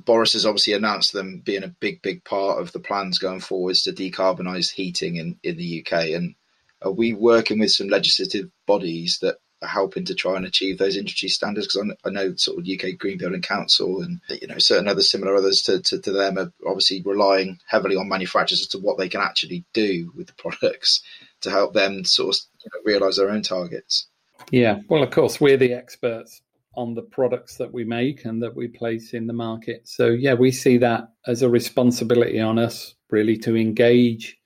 Boris 0.05 0.34
has 0.34 0.45
obviously 0.45 0.73
announced 0.73 1.13
them 1.13 1.41
being 1.43 1.63
a 1.63 1.69
big, 1.79 2.01
big 2.01 2.23
part 2.23 2.62
of 2.62 2.71
the 2.71 2.79
plans 2.79 3.17
going 3.17 3.39
forwards 3.39 3.84
to 3.84 3.91
decarbonise 3.91 4.71
heating 4.71 5.15
in 5.15 5.39
in 5.43 5.58
the 5.58 5.86
UK. 5.86 6.10
And 6.10 6.36
are 6.82 6.91
we 6.91 7.13
working 7.13 7.60
with 7.60 7.71
some 7.71 7.88
legislative 7.88 8.49
bodies 8.65 9.19
that 9.21 9.38
helping 9.67 10.06
to 10.06 10.15
try 10.15 10.36
and 10.36 10.45
achieve 10.45 10.78
those 10.78 10.95
industry 10.95 11.30
standards 11.30 11.67
because 11.67 11.95
I, 12.06 12.10
know 12.10 12.36
sort 12.36 12.60
of 12.60 12.67
UK 12.67 12.98
Green 12.98 13.17
Building 13.17 13.41
Council 13.41 14.02
and 14.02 14.22
you 14.30 14.48
know 14.48 14.58
certain 14.58 14.88
other 14.88 15.02
similar 15.02 15.36
others 15.36 15.62
to, 15.63 15.82
to, 15.82 16.00
to, 16.00 16.12
them 16.12 16.38
are 16.38 16.52
obviously 16.65 17.02
relying 17.04 17.60
heavily 17.67 17.95
on 17.95 18.08
manufacturers 18.08 18.62
as 18.62 18.67
to 18.67 18.80
what 18.80 18.98
they 18.98 19.10
can 19.10 19.22
actually 19.22 19.65
do 19.74 20.12
with 20.15 20.28
the 20.28 20.34
products 20.38 21.02
to 21.41 21.50
help 21.50 21.74
them 21.74 22.06
sort 22.06 22.36
of 22.36 22.41
you 22.63 22.72
know, 22.74 22.82
realise 22.86 23.17
their 23.17 23.30
own 23.30 23.41
targets. 23.41 24.08
Yeah, 24.52 24.80
well, 24.88 25.04
of 25.04 25.12
course, 25.12 25.41
we're 25.41 25.58
the 25.58 25.74
experts 25.74 26.41
on 26.76 26.93
the 26.93 27.02
products 27.02 27.58
that 27.58 27.74
we 27.74 27.84
make 27.84 28.26
and 28.26 28.41
that 28.41 28.56
we 28.56 28.67
place 28.67 29.13
in 29.13 29.28
the 29.28 29.34
market. 29.34 29.88
So 29.88 30.08
yeah, 30.08 30.34
we 30.34 30.52
see 30.52 30.78
that 30.78 31.10
as 31.28 31.41
a 31.41 31.50
responsibility 31.50 32.39
on 32.39 32.58
us 32.58 32.95
really 33.10 33.38
to 33.38 33.58
engage 33.58 34.38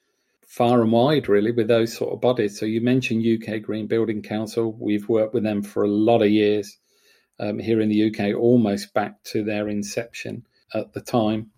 far 0.54 0.84
and 0.84 0.92
wide, 0.92 1.28
really, 1.28 1.50
with 1.50 1.68
those 1.68 1.92
sort 1.92 2.14
of 2.14 2.22
bodies. 2.22 2.60
So 2.60 2.68
you 2.68 2.80
mentioned 2.80 3.26
UK 3.26 3.60
Green 3.60 3.88
Building 3.88 4.22
Council. 4.22 4.78
We've 4.80 5.10
worked 5.10 5.34
with 5.34 5.42
them 5.42 5.64
for 5.64 5.82
a 5.84 5.90
lot 5.90 6.22
of 6.22 6.30
years 6.30 6.78
um, 7.40 7.58
here 7.58 7.82
in 7.82 7.90
the 7.90 8.10
UK, 8.10 8.36
almost 8.40 8.94
back 8.94 9.24
to 9.26 9.44
their 9.44 9.68
inception 9.68 10.46
at 10.76 10.94
the 10.94 11.02
time, 11.02 11.50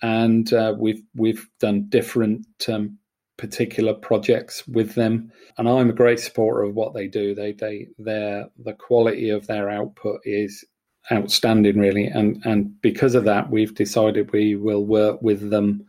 and 0.00 0.52
uh, 0.52 0.76
we've 0.78 1.02
we've 1.16 1.48
done 1.58 1.88
different 1.88 2.46
um, 2.68 2.98
particular 3.36 3.94
projects 3.94 4.64
with 4.68 4.94
them. 4.94 5.32
And 5.58 5.68
I'm 5.68 5.90
a 5.90 5.94
great 5.94 6.20
supporter 6.20 6.62
of 6.62 6.76
what 6.76 6.94
they 6.94 7.08
do. 7.08 7.34
They 7.34 7.50
they 7.50 7.88
their 7.98 8.48
the 8.60 8.74
quality 8.74 9.30
of 9.30 9.48
their 9.48 9.68
output 9.68 10.20
is 10.24 10.64
outstanding, 11.10 11.80
really, 11.80 12.06
and 12.06 12.40
and 12.46 12.80
because 12.80 13.16
of 13.16 13.24
that, 13.24 13.50
we've 13.50 13.74
decided 13.74 14.30
we 14.30 14.54
will 14.54 14.86
work 14.86 15.20
with 15.20 15.50
them 15.50 15.84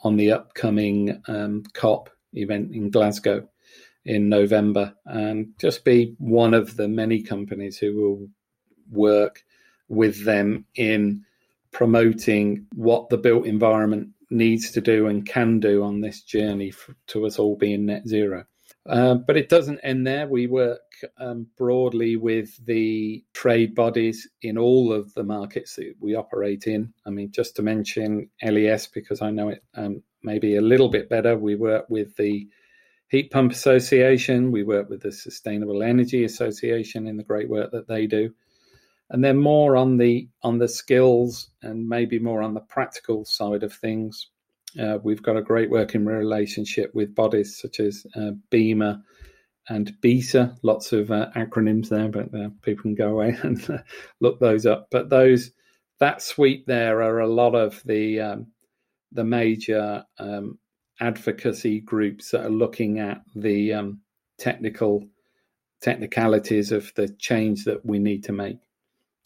on 0.00 0.16
the 0.16 0.32
upcoming 0.32 1.22
um, 1.28 1.62
COP 1.72 2.10
event 2.34 2.74
in 2.74 2.90
Glasgow 2.90 3.48
in 4.04 4.28
November 4.28 4.94
and 5.06 5.52
just 5.58 5.84
be 5.84 6.14
one 6.18 6.54
of 6.54 6.76
the 6.76 6.88
many 6.88 7.22
companies 7.22 7.76
who 7.76 7.94
will 7.94 8.28
work 8.90 9.44
with 9.88 10.24
them 10.24 10.64
in 10.74 11.24
promoting 11.72 12.66
what 12.74 13.08
the 13.08 13.18
built 13.18 13.46
environment 13.46 14.08
needs 14.30 14.70
to 14.70 14.80
do 14.80 15.06
and 15.06 15.26
can 15.26 15.60
do 15.60 15.82
on 15.82 16.00
this 16.00 16.22
journey 16.22 16.70
for, 16.70 16.94
to 17.06 17.26
us 17.26 17.38
all 17.38 17.56
being 17.56 17.86
net 17.86 18.06
zero. 18.06 18.44
Uh, 18.88 19.14
but 19.14 19.36
it 19.36 19.50
doesn't 19.50 19.80
end 19.80 20.06
there. 20.06 20.26
We 20.26 20.46
work 20.46 20.80
um, 21.18 21.46
broadly 21.58 22.16
with 22.16 22.64
the 22.64 23.22
trade 23.34 23.74
bodies 23.74 24.26
in 24.40 24.56
all 24.56 24.92
of 24.92 25.12
the 25.14 25.24
markets 25.24 25.76
that 25.76 25.94
we 26.00 26.14
operate 26.14 26.66
in. 26.66 26.94
I 27.06 27.10
mean, 27.10 27.30
just 27.30 27.54
to 27.56 27.62
mention 27.62 28.30
LES, 28.42 28.86
because 28.86 29.20
I 29.20 29.30
know 29.30 29.50
it 29.50 29.62
um, 29.74 30.02
maybe 30.22 30.56
a 30.56 30.62
little 30.62 30.88
bit 30.88 31.10
better, 31.10 31.36
we 31.36 31.54
work 31.54 31.84
with 31.90 32.16
the 32.16 32.48
Heat 33.08 33.30
Pump 33.30 33.52
Association, 33.52 34.52
we 34.52 34.64
work 34.64 34.88
with 34.88 35.02
the 35.02 35.12
Sustainable 35.12 35.82
Energy 35.82 36.24
Association 36.24 37.06
in 37.06 37.16
the 37.16 37.22
great 37.22 37.48
work 37.48 37.70
that 37.72 37.88
they 37.88 38.06
do. 38.06 38.32
And 39.10 39.24
then 39.24 39.38
more 39.38 39.76
on 39.76 39.96
the 39.96 40.28
on 40.42 40.58
the 40.58 40.68
skills 40.68 41.50
and 41.62 41.88
maybe 41.88 42.18
more 42.18 42.42
on 42.42 42.52
the 42.52 42.60
practical 42.60 43.24
side 43.24 43.62
of 43.62 43.72
things. 43.72 44.28
Uh, 44.78 44.98
we've 45.02 45.22
got 45.22 45.36
a 45.36 45.42
great 45.42 45.70
working 45.70 46.04
relationship 46.04 46.94
with 46.94 47.14
bodies 47.14 47.58
such 47.58 47.80
as 47.80 48.06
uh, 48.16 48.32
BEAMA 48.50 49.02
and 49.68 49.92
BESA. 50.02 50.56
Lots 50.62 50.92
of 50.92 51.10
uh, 51.10 51.30
acronyms 51.36 51.88
there, 51.88 52.08
but 52.08 52.34
uh, 52.34 52.50
people 52.62 52.82
can 52.82 52.94
go 52.94 53.10
away 53.10 53.36
and 53.42 53.70
uh, 53.70 53.78
look 54.20 54.38
those 54.40 54.66
up. 54.66 54.88
But 54.90 55.08
those 55.08 55.50
that 56.00 56.22
suite 56.22 56.66
there 56.66 57.02
are 57.02 57.20
a 57.20 57.26
lot 57.26 57.54
of 57.54 57.82
the 57.84 58.20
um, 58.20 58.46
the 59.12 59.24
major 59.24 60.04
um, 60.18 60.58
advocacy 61.00 61.80
groups 61.80 62.30
that 62.30 62.44
are 62.44 62.50
looking 62.50 62.98
at 62.98 63.22
the 63.34 63.72
um, 63.72 64.00
technical 64.38 65.06
technicalities 65.80 66.72
of 66.72 66.92
the 66.96 67.08
change 67.18 67.64
that 67.64 67.84
we 67.86 67.98
need 67.98 68.24
to 68.24 68.32
make. 68.32 68.58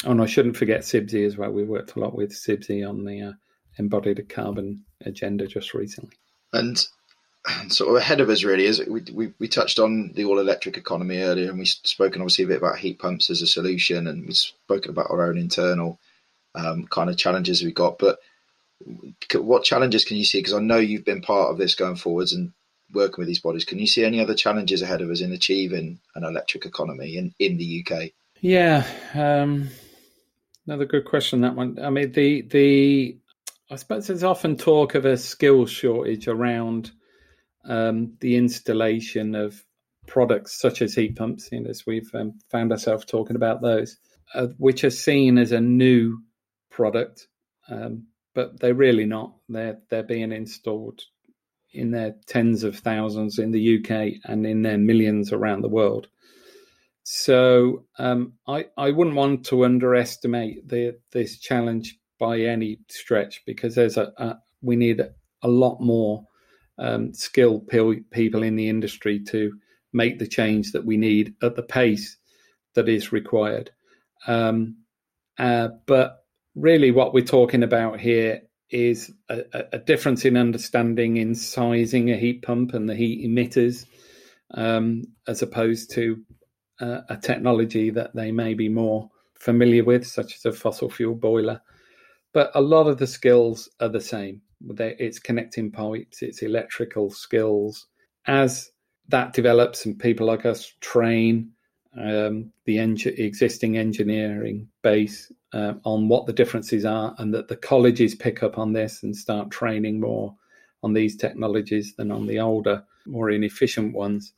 Oh, 0.05 0.11
and 0.11 0.23
I 0.23 0.27
shouldn't 0.27 0.57
forget 0.57 0.81
CIBSE 0.81 1.27
as 1.27 1.37
well. 1.37 1.51
We 1.51 1.65
worked 1.65 1.97
a 1.97 2.01
lot 2.01 2.15
with 2.15 2.33
CIBSE 2.33 2.89
on 2.89 3.05
the 3.05 3.35
uh, 3.79 3.99
a 3.99 4.23
carbon 4.23 4.85
agenda 5.05 5.47
just 5.47 5.75
recently. 5.75 6.17
And 6.53 6.85
sort 7.69 7.91
of 7.91 7.97
ahead 7.97 8.21
of 8.21 8.29
us 8.29 8.45
really 8.45 8.67
is 8.67 8.85
we, 8.87 9.03
we, 9.13 9.33
we 9.39 9.49
touched 9.49 9.79
on 9.79 10.13
the 10.15 10.25
all 10.25 10.39
electric 10.39 10.77
economy 10.77 11.19
earlier 11.19 11.51
and 11.51 11.59
we've 11.59 11.69
spoken 11.69 12.23
obviously 12.23 12.45
a 12.45 12.49
bit 12.49 12.59
about 12.59 12.79
heat 12.79 12.99
pumps 12.99 13.31
as 13.31 13.43
a 13.43 13.47
solution 13.47 14.07
and 14.07 14.27
we've 14.27 14.37
spoken 14.37 14.91
about 14.91 15.11
our 15.11 15.27
own 15.27 15.37
internal 15.37 15.99
um, 16.55 16.87
kind 16.87 17.11
of 17.11 17.17
challenges 17.17 17.63
we've 17.63 17.75
got 17.75 17.99
but 17.99 18.21
what 19.35 19.65
challenges 19.65 20.05
can 20.05 20.17
you 20.17 20.25
see? 20.25 20.39
Because 20.39 20.55
I 20.55 20.61
know 20.61 20.79
you've 20.79 21.05
been 21.05 21.23
part 21.23 21.51
of 21.51 21.59
this 21.59 21.75
going 21.75 21.97
forwards 21.97 22.33
and 22.33 22.53
working 22.93 23.17
with 23.19 23.29
these 23.29 23.41
bodies. 23.41 23.65
Can 23.65 23.79
you 23.79 23.87
see 23.87 24.05
any 24.05 24.21
other 24.21 24.35
challenges 24.35 24.83
ahead 24.83 25.01
of 25.01 25.11
us 25.11 25.21
in 25.21 25.33
achieving 25.33 26.01
an 26.15 26.25
electric 26.25 26.67
economy 26.67 27.17
in, 27.17 27.35
in 27.39 27.57
the 27.57 27.85
UK? 27.87 28.11
Yeah, 28.41 28.85
um, 29.15 29.69
another 30.67 30.85
good 30.85 31.05
question. 31.05 31.43
That 31.43 31.55
one. 31.55 31.79
I 31.81 31.91
mean, 31.91 32.13
the 32.13 32.43
the 32.43 33.17
I 33.73 33.77
suppose 33.77 34.07
there's 34.07 34.23
often 34.23 34.59
talk 34.59 34.95
of 34.95 35.07
a 35.07 35.17
skills 35.17 35.71
shortage 35.71 36.29
around 36.29 36.91
um, 37.65 38.19
the 38.21 38.37
installation 38.37 39.35
of 39.35 39.65
products 40.07 40.61
such 40.61 40.83
as 40.83 40.95
heat 40.95 41.17
pumps, 41.17 41.49
you 41.51 41.61
know, 41.61 41.71
as 41.71 41.87
we've 41.87 42.11
um, 42.15 42.39
found 42.51 42.71
ourselves 42.71 43.07
talking 43.07 43.35
about 43.35 43.63
those, 43.63 43.97
uh, 44.35 44.49
which 44.59 44.85
are 44.85 44.91
seen 44.91 45.39
as 45.39 45.53
a 45.53 45.61
new 45.61 46.19
product, 46.71 47.29
um, 47.71 48.09
but 48.35 48.61
they're 48.61 48.75
really 48.75 49.07
not. 49.07 49.37
They're 49.49 49.79
they're 49.89 50.03
being 50.03 50.33
installed 50.33 51.01
in 51.73 51.93
their 51.93 52.17
tens 52.27 52.65
of 52.65 52.79
thousands 52.79 53.39
in 53.39 53.53
the 53.53 53.79
UK 53.79 54.21
and 54.31 54.47
in 54.47 54.61
their 54.61 54.77
millions 54.77 55.33
around 55.33 55.63
the 55.63 55.71
world. 55.71 56.09
So 57.05 57.87
um, 57.99 58.35
I 58.47 58.67
I 58.77 58.91
wouldn't 58.91 59.17
want 59.17 59.47
to 59.47 59.65
underestimate 59.65 60.69
the 60.69 60.99
this 61.13 61.39
challenge 61.39 61.99
by 62.23 62.39
any 62.39 62.79
stretch 62.89 63.43
because 63.47 63.75
there's 63.75 63.97
a, 63.97 64.13
a 64.17 64.39
we 64.63 64.77
need 64.77 65.01
a, 65.01 65.49
lot 65.49 65.81
more 65.81 66.25
um, 66.79 67.13
skilled 67.13 67.67
people 67.67 68.45
in 68.45 68.55
the 68.55 68.69
industry 68.69 69.19
to 69.19 69.53
make 69.93 70.21
the 70.21 70.27
change 70.29 70.71
that 70.71 70.87
we 70.87 70.97
need 70.97 71.35
at 71.43 71.57
the 71.57 71.65
pace 71.65 72.17
that 72.75 72.89
is 72.89 73.11
required. 73.11 73.73
Um, 74.29 74.77
uh, 75.37 75.71
but 75.85 76.25
really, 76.55 76.93
what 76.93 77.13
we're 77.13 77.25
talking 77.25 77.65
about 77.65 77.99
here 77.99 78.43
is 78.71 79.13
a, 79.29 79.43
a, 79.73 79.79
difference 79.81 80.25
in 80.25 80.37
understanding 80.37 81.17
in 81.17 81.35
sizing 81.35 82.13
a 82.13 82.17
heat 82.17 82.43
pump 82.43 82.73
and 82.73 82.89
the 82.89 82.95
heat 82.95 83.29
emitters, 83.29 83.85
um, 84.55 85.03
as 85.27 85.43
opposed 85.43 85.91
to 85.95 86.23
uh, 86.81 87.01
a 87.09 87.17
technology 87.17 87.91
that 87.91 88.15
they 88.15 88.31
may 88.31 88.55
be 88.55 88.69
more 88.69 89.11
familiar 89.35 89.83
with, 89.83 90.07
such 90.07 90.37
as 90.37 90.45
a 90.45 90.53
fossil 90.53 90.89
fuel 90.89 91.17
boiler. 91.17 91.61
But 92.33 92.51
a 92.55 92.61
lot 92.61 92.87
of 92.87 92.99
the 92.99 93.07
skills 93.07 93.69
are 93.81 93.89
the 93.89 94.01
same. 94.01 94.43
It's 94.61 95.19
connecting 95.19 95.71
pipes, 95.71 96.23
it's 96.23 96.43
electrical 96.43 97.11
skills. 97.11 97.87
As 98.27 98.71
that 99.09 99.33
develops 99.33 99.85
and 99.85 99.99
people 99.99 100.27
like 100.27 100.47
us 100.47 100.73
train 100.81 101.51
um, 101.99 102.53
the 102.65 102.79
en- 102.79 102.97
existing 103.05 103.77
engineering 103.77 104.69
base 104.83 105.31
uh, 105.53 105.75
on 105.85 106.09
what 106.09 106.27
the 106.27 106.33
differences 106.33 106.85
are, 106.85 107.15
and 107.19 107.35
that 107.35 107.49
the 107.49 107.57
colleges 107.57 108.15
pick 108.15 108.43
up 108.43 108.57
on 108.57 108.73
this 108.73 109.03
and 109.03 109.15
start 109.15 109.51
training 109.51 110.01
more 110.01 110.35
on 110.83 110.95
these 110.95 111.17
technologies 111.17 111.95
than 111.97 112.11
on 112.11 112.27
the 112.27 112.39
older, 112.39 112.83
more 113.07 113.31
inefficient 113.31 113.95
ones, 113.95 114.33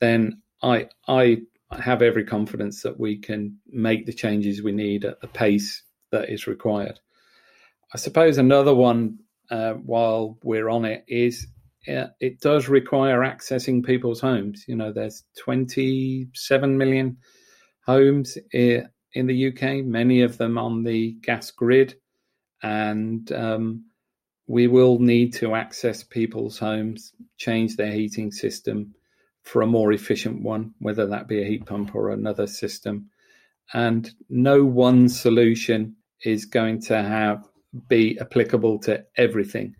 then 0.00 0.40
I 0.62 0.88
I 1.06 1.42
have 1.78 2.02
every 2.02 2.24
confidence 2.24 2.82
that 2.82 2.98
we 2.98 3.18
can 3.18 3.58
make 3.68 4.06
the 4.06 4.12
changes 4.12 4.62
we 4.62 4.72
need 4.72 5.04
at 5.04 5.20
the 5.20 5.28
pace 5.28 5.82
that 6.10 6.30
is 6.30 6.46
required. 6.46 7.00
I 7.94 7.96
suppose 7.96 8.38
another 8.38 8.74
one, 8.74 9.20
uh, 9.52 9.74
while 9.74 10.36
we're 10.42 10.68
on 10.68 10.84
it, 10.84 11.04
is 11.06 11.46
it 11.86 12.40
does 12.40 12.68
require 12.68 13.20
accessing 13.20 13.84
people's 13.84 14.20
homes. 14.20 14.64
You 14.66 14.74
know, 14.74 14.92
there's 14.92 15.22
27 15.38 16.76
million 16.76 17.18
homes 17.86 18.36
in 18.52 18.88
the 19.14 19.48
UK, 19.48 19.84
many 19.84 20.22
of 20.22 20.38
them 20.38 20.58
on 20.58 20.82
the 20.82 21.12
gas 21.22 21.52
grid, 21.52 21.94
and 22.64 23.30
um, 23.30 23.84
we 24.48 24.66
will 24.66 24.98
need 24.98 25.34
to 25.34 25.54
access 25.54 26.02
people's 26.02 26.58
homes, 26.58 27.12
change 27.36 27.76
their 27.76 27.92
heating 27.92 28.32
system 28.32 28.92
for 29.42 29.62
a 29.62 29.66
more 29.68 29.92
efficient 29.92 30.42
one, 30.42 30.74
whether 30.80 31.06
that 31.06 31.28
be 31.28 31.42
a 31.42 31.46
heat 31.46 31.64
pump 31.64 31.94
or 31.94 32.10
another 32.10 32.48
system. 32.48 33.08
And 33.72 34.10
no 34.28 34.64
one 34.64 35.08
solution 35.08 35.94
is 36.24 36.46
going 36.46 36.80
to 36.82 37.00
have 37.00 37.44
be 37.88 38.18
applicable 38.20 38.78
to 38.80 39.04
everything. 39.16 39.74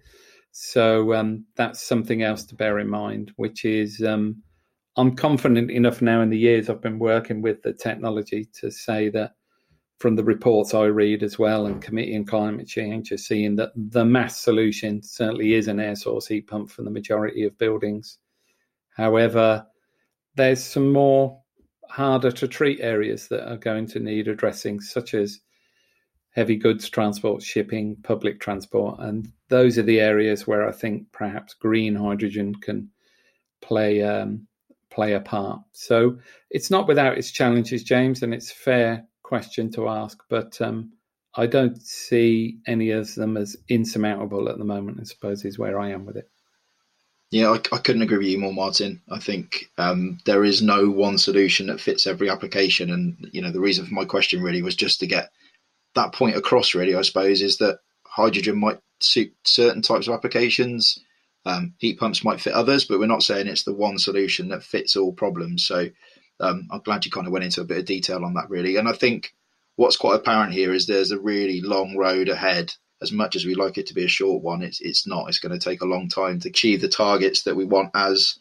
So 0.52 1.14
um, 1.14 1.44
that's 1.56 1.82
something 1.82 2.22
else 2.22 2.44
to 2.44 2.54
bear 2.54 2.78
in 2.78 2.88
mind, 2.88 3.32
which 3.36 3.64
is 3.64 4.02
um, 4.02 4.42
I'm 4.96 5.16
confident 5.16 5.70
enough 5.70 6.00
now 6.00 6.20
in 6.20 6.30
the 6.30 6.38
years 6.38 6.70
I've 6.70 6.80
been 6.80 7.00
working 7.00 7.42
with 7.42 7.62
the 7.62 7.72
technology 7.72 8.48
to 8.60 8.70
say 8.70 9.08
that 9.10 9.32
from 9.98 10.16
the 10.16 10.24
reports 10.24 10.74
I 10.74 10.84
read 10.84 11.22
as 11.22 11.38
well 11.38 11.66
and 11.66 11.82
Committee 11.82 12.16
on 12.16 12.24
Climate 12.24 12.66
Change 12.66 13.10
are 13.10 13.16
seeing 13.16 13.56
that 13.56 13.72
the 13.74 14.04
mass 14.04 14.40
solution 14.40 15.02
certainly 15.02 15.54
is 15.54 15.66
an 15.66 15.80
air 15.80 15.96
source 15.96 16.26
heat 16.26 16.46
pump 16.46 16.70
for 16.70 16.82
the 16.82 16.90
majority 16.90 17.44
of 17.44 17.58
buildings. 17.58 18.18
However, 18.96 19.66
there's 20.36 20.62
some 20.62 20.92
more 20.92 21.40
harder 21.88 22.30
to 22.30 22.48
treat 22.48 22.80
areas 22.80 23.28
that 23.28 23.48
are 23.50 23.56
going 23.56 23.86
to 23.88 24.00
need 24.00 24.28
addressing, 24.28 24.80
such 24.80 25.14
as 25.14 25.40
heavy 26.34 26.56
goods 26.56 26.88
transport, 26.88 27.42
shipping, 27.42 27.96
public 28.02 28.40
transport, 28.40 28.98
and 29.00 29.32
those 29.48 29.78
are 29.78 29.82
the 29.82 30.00
areas 30.00 30.46
where 30.46 30.68
I 30.68 30.72
think 30.72 31.10
perhaps 31.12 31.54
green 31.54 31.94
hydrogen 31.94 32.54
can 32.56 32.90
play 33.62 34.02
um, 34.02 34.46
play 34.90 35.14
a 35.14 35.20
part. 35.20 35.60
So 35.72 36.18
it's 36.50 36.70
not 36.70 36.86
without 36.86 37.18
its 37.18 37.30
challenges, 37.30 37.82
James, 37.82 38.22
and 38.22 38.34
it's 38.34 38.50
a 38.50 38.56
fair 38.56 39.06
question 39.22 39.70
to 39.72 39.88
ask, 39.88 40.18
but 40.28 40.60
um, 40.60 40.92
I 41.36 41.46
don't 41.46 41.80
see 41.82 42.58
any 42.66 42.90
of 42.90 43.14
them 43.14 43.36
as 43.36 43.56
insurmountable 43.68 44.48
at 44.48 44.58
the 44.58 44.64
moment. 44.64 44.98
I 45.00 45.04
suppose 45.04 45.44
is 45.44 45.58
where 45.58 45.78
I 45.78 45.90
am 45.90 46.04
with 46.04 46.16
it. 46.16 46.30
Yeah, 47.30 47.50
I, 47.50 47.56
I 47.74 47.78
couldn't 47.78 48.02
agree 48.02 48.18
with 48.18 48.26
you 48.28 48.38
more, 48.38 48.52
Martin. 48.52 49.02
I 49.10 49.18
think 49.18 49.70
um, 49.78 50.18
there 50.24 50.44
is 50.44 50.62
no 50.62 50.88
one 50.88 51.18
solution 51.18 51.66
that 51.66 51.80
fits 51.80 52.06
every 52.06 52.30
application, 52.30 52.90
and 52.90 53.28
you 53.32 53.40
know 53.40 53.50
the 53.50 53.60
reason 53.60 53.86
for 53.86 53.94
my 53.94 54.04
question 54.04 54.42
really 54.42 54.62
was 54.62 54.76
just 54.76 55.00
to 55.00 55.06
get 55.06 55.30
that 55.94 56.12
point 56.12 56.36
across, 56.36 56.74
really, 56.74 56.94
I 56.94 57.02
suppose, 57.02 57.42
is 57.42 57.58
that 57.58 57.80
hydrogen 58.06 58.58
might 58.58 58.78
suit 59.00 59.34
certain 59.44 59.82
types 59.82 60.08
of 60.08 60.14
applications. 60.14 60.98
Um, 61.46 61.74
heat 61.78 61.98
pumps 61.98 62.24
might 62.24 62.40
fit 62.40 62.54
others, 62.54 62.84
but 62.84 62.98
we're 62.98 63.06
not 63.06 63.22
saying 63.22 63.46
it's 63.46 63.64
the 63.64 63.74
one 63.74 63.98
solution 63.98 64.48
that 64.48 64.62
fits 64.62 64.96
all 64.96 65.12
problems. 65.12 65.66
So 65.66 65.88
um, 66.40 66.68
I'm 66.70 66.80
glad 66.80 67.04
you 67.04 67.10
kind 67.10 67.26
of 67.26 67.32
went 67.32 67.44
into 67.44 67.60
a 67.60 67.66
bit 67.66 67.78
of 67.78 67.84
detail 67.84 68.24
on 68.24 68.34
that, 68.34 68.50
really. 68.50 68.76
And 68.76 68.88
I 68.88 68.92
think 68.92 69.34
what's 69.76 69.96
quite 69.96 70.16
apparent 70.16 70.52
here 70.52 70.72
is 70.72 70.86
there's 70.86 71.10
a 71.10 71.18
really 71.18 71.60
long 71.60 71.96
road 71.96 72.28
ahead. 72.28 72.72
As 73.02 73.12
much 73.12 73.36
as 73.36 73.44
we 73.44 73.54
like 73.54 73.76
it 73.76 73.86
to 73.88 73.94
be 73.94 74.04
a 74.04 74.08
short 74.08 74.42
one, 74.42 74.62
it's 74.62 74.80
it's 74.80 75.06
not. 75.06 75.28
It's 75.28 75.40
going 75.40 75.58
to 75.58 75.62
take 75.62 75.82
a 75.82 75.86
long 75.86 76.08
time 76.08 76.40
to 76.40 76.48
achieve 76.48 76.80
the 76.80 76.88
targets 76.88 77.42
that 77.42 77.56
we 77.56 77.64
want 77.64 77.90
as 77.94 78.38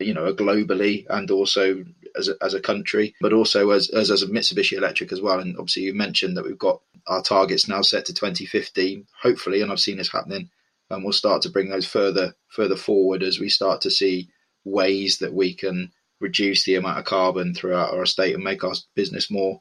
you 0.00 0.14
know 0.14 0.32
globally 0.32 1.04
and 1.08 1.30
also 1.30 1.84
as 2.16 2.28
a, 2.28 2.34
as 2.42 2.54
a 2.54 2.60
country, 2.60 3.14
but 3.20 3.32
also 3.32 3.70
as, 3.70 3.90
as 3.90 4.10
as 4.10 4.22
a 4.22 4.26
Mitsubishi 4.26 4.76
Electric 4.76 5.12
as 5.12 5.20
well. 5.20 5.40
And 5.40 5.56
obviously, 5.56 5.84
you 5.84 5.94
mentioned 5.94 6.36
that 6.36 6.44
we've 6.44 6.58
got 6.58 6.80
our 7.06 7.22
targets 7.22 7.68
now 7.68 7.82
set 7.82 8.06
to 8.06 8.14
2050. 8.14 9.06
Hopefully, 9.22 9.62
and 9.62 9.70
I've 9.70 9.80
seen 9.80 9.98
this 9.98 10.12
happening, 10.12 10.50
and 10.90 11.02
we'll 11.02 11.12
start 11.12 11.42
to 11.42 11.50
bring 11.50 11.70
those 11.70 11.86
further 11.86 12.34
further 12.48 12.76
forward 12.76 13.22
as 13.22 13.38
we 13.38 13.48
start 13.48 13.80
to 13.82 13.90
see 13.90 14.28
ways 14.64 15.18
that 15.18 15.34
we 15.34 15.54
can 15.54 15.92
reduce 16.20 16.64
the 16.64 16.76
amount 16.76 16.98
of 16.98 17.04
carbon 17.04 17.54
throughout 17.54 17.92
our 17.92 18.02
estate 18.02 18.34
and 18.34 18.42
make 18.42 18.64
our 18.64 18.74
business 18.94 19.30
more 19.30 19.60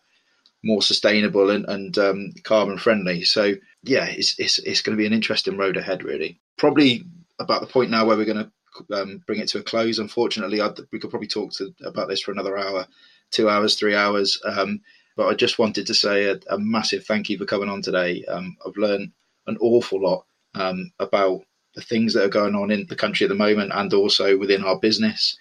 more 0.63 0.81
sustainable 0.81 1.49
and, 1.49 1.65
and 1.65 1.97
um, 1.97 2.31
carbon 2.43 2.77
friendly. 2.77 3.23
So 3.23 3.53
yeah, 3.83 4.05
it's, 4.05 4.39
it's 4.39 4.59
it's 4.59 4.81
going 4.81 4.97
to 4.97 5.01
be 5.01 5.07
an 5.07 5.13
interesting 5.13 5.57
road 5.57 5.77
ahead. 5.77 6.03
Really, 6.03 6.39
probably 6.57 7.03
about 7.39 7.61
the 7.61 7.67
point 7.67 7.91
now 7.91 8.05
where 8.05 8.15
we're 8.15 8.25
going 8.25 8.37
to 8.37 8.51
um, 8.93 9.23
bring 9.25 9.39
it 9.39 9.47
to 9.49 9.59
a 9.59 9.63
close. 9.63 9.99
Unfortunately, 9.99 10.61
I'd, 10.61 10.79
we 10.91 10.99
could 10.99 11.09
probably 11.09 11.27
talk 11.27 11.51
to, 11.53 11.73
about 11.83 12.07
this 12.07 12.21
for 12.21 12.31
another 12.31 12.57
hour, 12.57 12.87
two 13.31 13.49
hours, 13.49 13.75
three 13.75 13.95
hours. 13.95 14.39
Um, 14.45 14.81
but 15.15 15.27
I 15.27 15.33
just 15.33 15.59
wanted 15.59 15.87
to 15.87 15.93
say 15.93 16.25
a, 16.25 16.39
a, 16.49 16.57
massive 16.57 17.05
thank 17.05 17.29
you 17.29 17.37
for 17.37 17.45
coming 17.45 17.69
on 17.69 17.81
today. 17.81 18.23
Um, 18.25 18.57
I've 18.65 18.77
learned 18.77 19.11
an 19.47 19.57
awful 19.61 20.01
lot 20.01 20.25
um, 20.55 20.91
about 20.99 21.41
the 21.75 21.81
things 21.81 22.13
that 22.13 22.23
are 22.23 22.29
going 22.29 22.55
on 22.55 22.71
in 22.71 22.85
the 22.87 22.95
country 22.95 23.25
at 23.25 23.29
the 23.29 23.35
moment 23.35 23.71
and 23.73 23.93
also 23.93 24.37
within 24.37 24.63
our 24.63 24.79
business. 24.79 25.37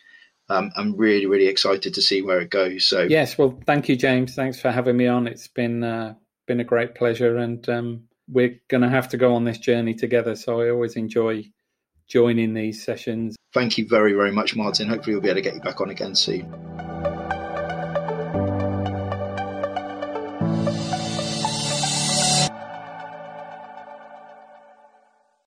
Um, 0.48 0.70
I'm 0.76 0.96
really, 0.96 1.26
really 1.26 1.46
excited 1.46 1.94
to 1.94 2.02
see 2.02 2.20
where 2.20 2.40
it 2.40 2.50
goes. 2.50 2.86
So 2.86 3.02
yes, 3.02 3.38
well, 3.38 3.58
thank 3.66 3.88
you, 3.88 3.96
James. 3.96 4.34
Thanks 4.34 4.60
for 4.60 4.70
having 4.70 4.96
me 4.96 5.06
on. 5.06 5.26
It's 5.26 5.48
been 5.48 5.82
uh, 5.82 6.14
been 6.46 6.60
a 6.60 6.64
great 6.64 6.94
pleasure, 6.94 7.36
and 7.38 7.66
um, 7.68 8.02
we're 8.28 8.60
going 8.68 8.82
to 8.82 8.88
have 8.88 9.08
to 9.10 9.16
go 9.16 9.34
on 9.34 9.44
this 9.44 9.58
journey 9.58 9.94
together. 9.94 10.34
So 10.34 10.60
I 10.60 10.70
always 10.70 10.96
enjoy 10.96 11.44
joining 12.12 12.52
these 12.52 12.84
sessions. 12.84 13.36
Thank 13.54 13.78
you 13.78 13.88
very, 13.88 14.12
very 14.12 14.32
much, 14.32 14.54
Martin. 14.54 14.86
Hopefully, 14.86 15.14
we'll 15.14 15.22
be 15.22 15.28
able 15.28 15.36
to 15.36 15.42
get 15.42 15.54
you 15.54 15.60
back 15.60 15.80
on 15.80 15.88
again 15.88 16.14
soon. 16.14 16.42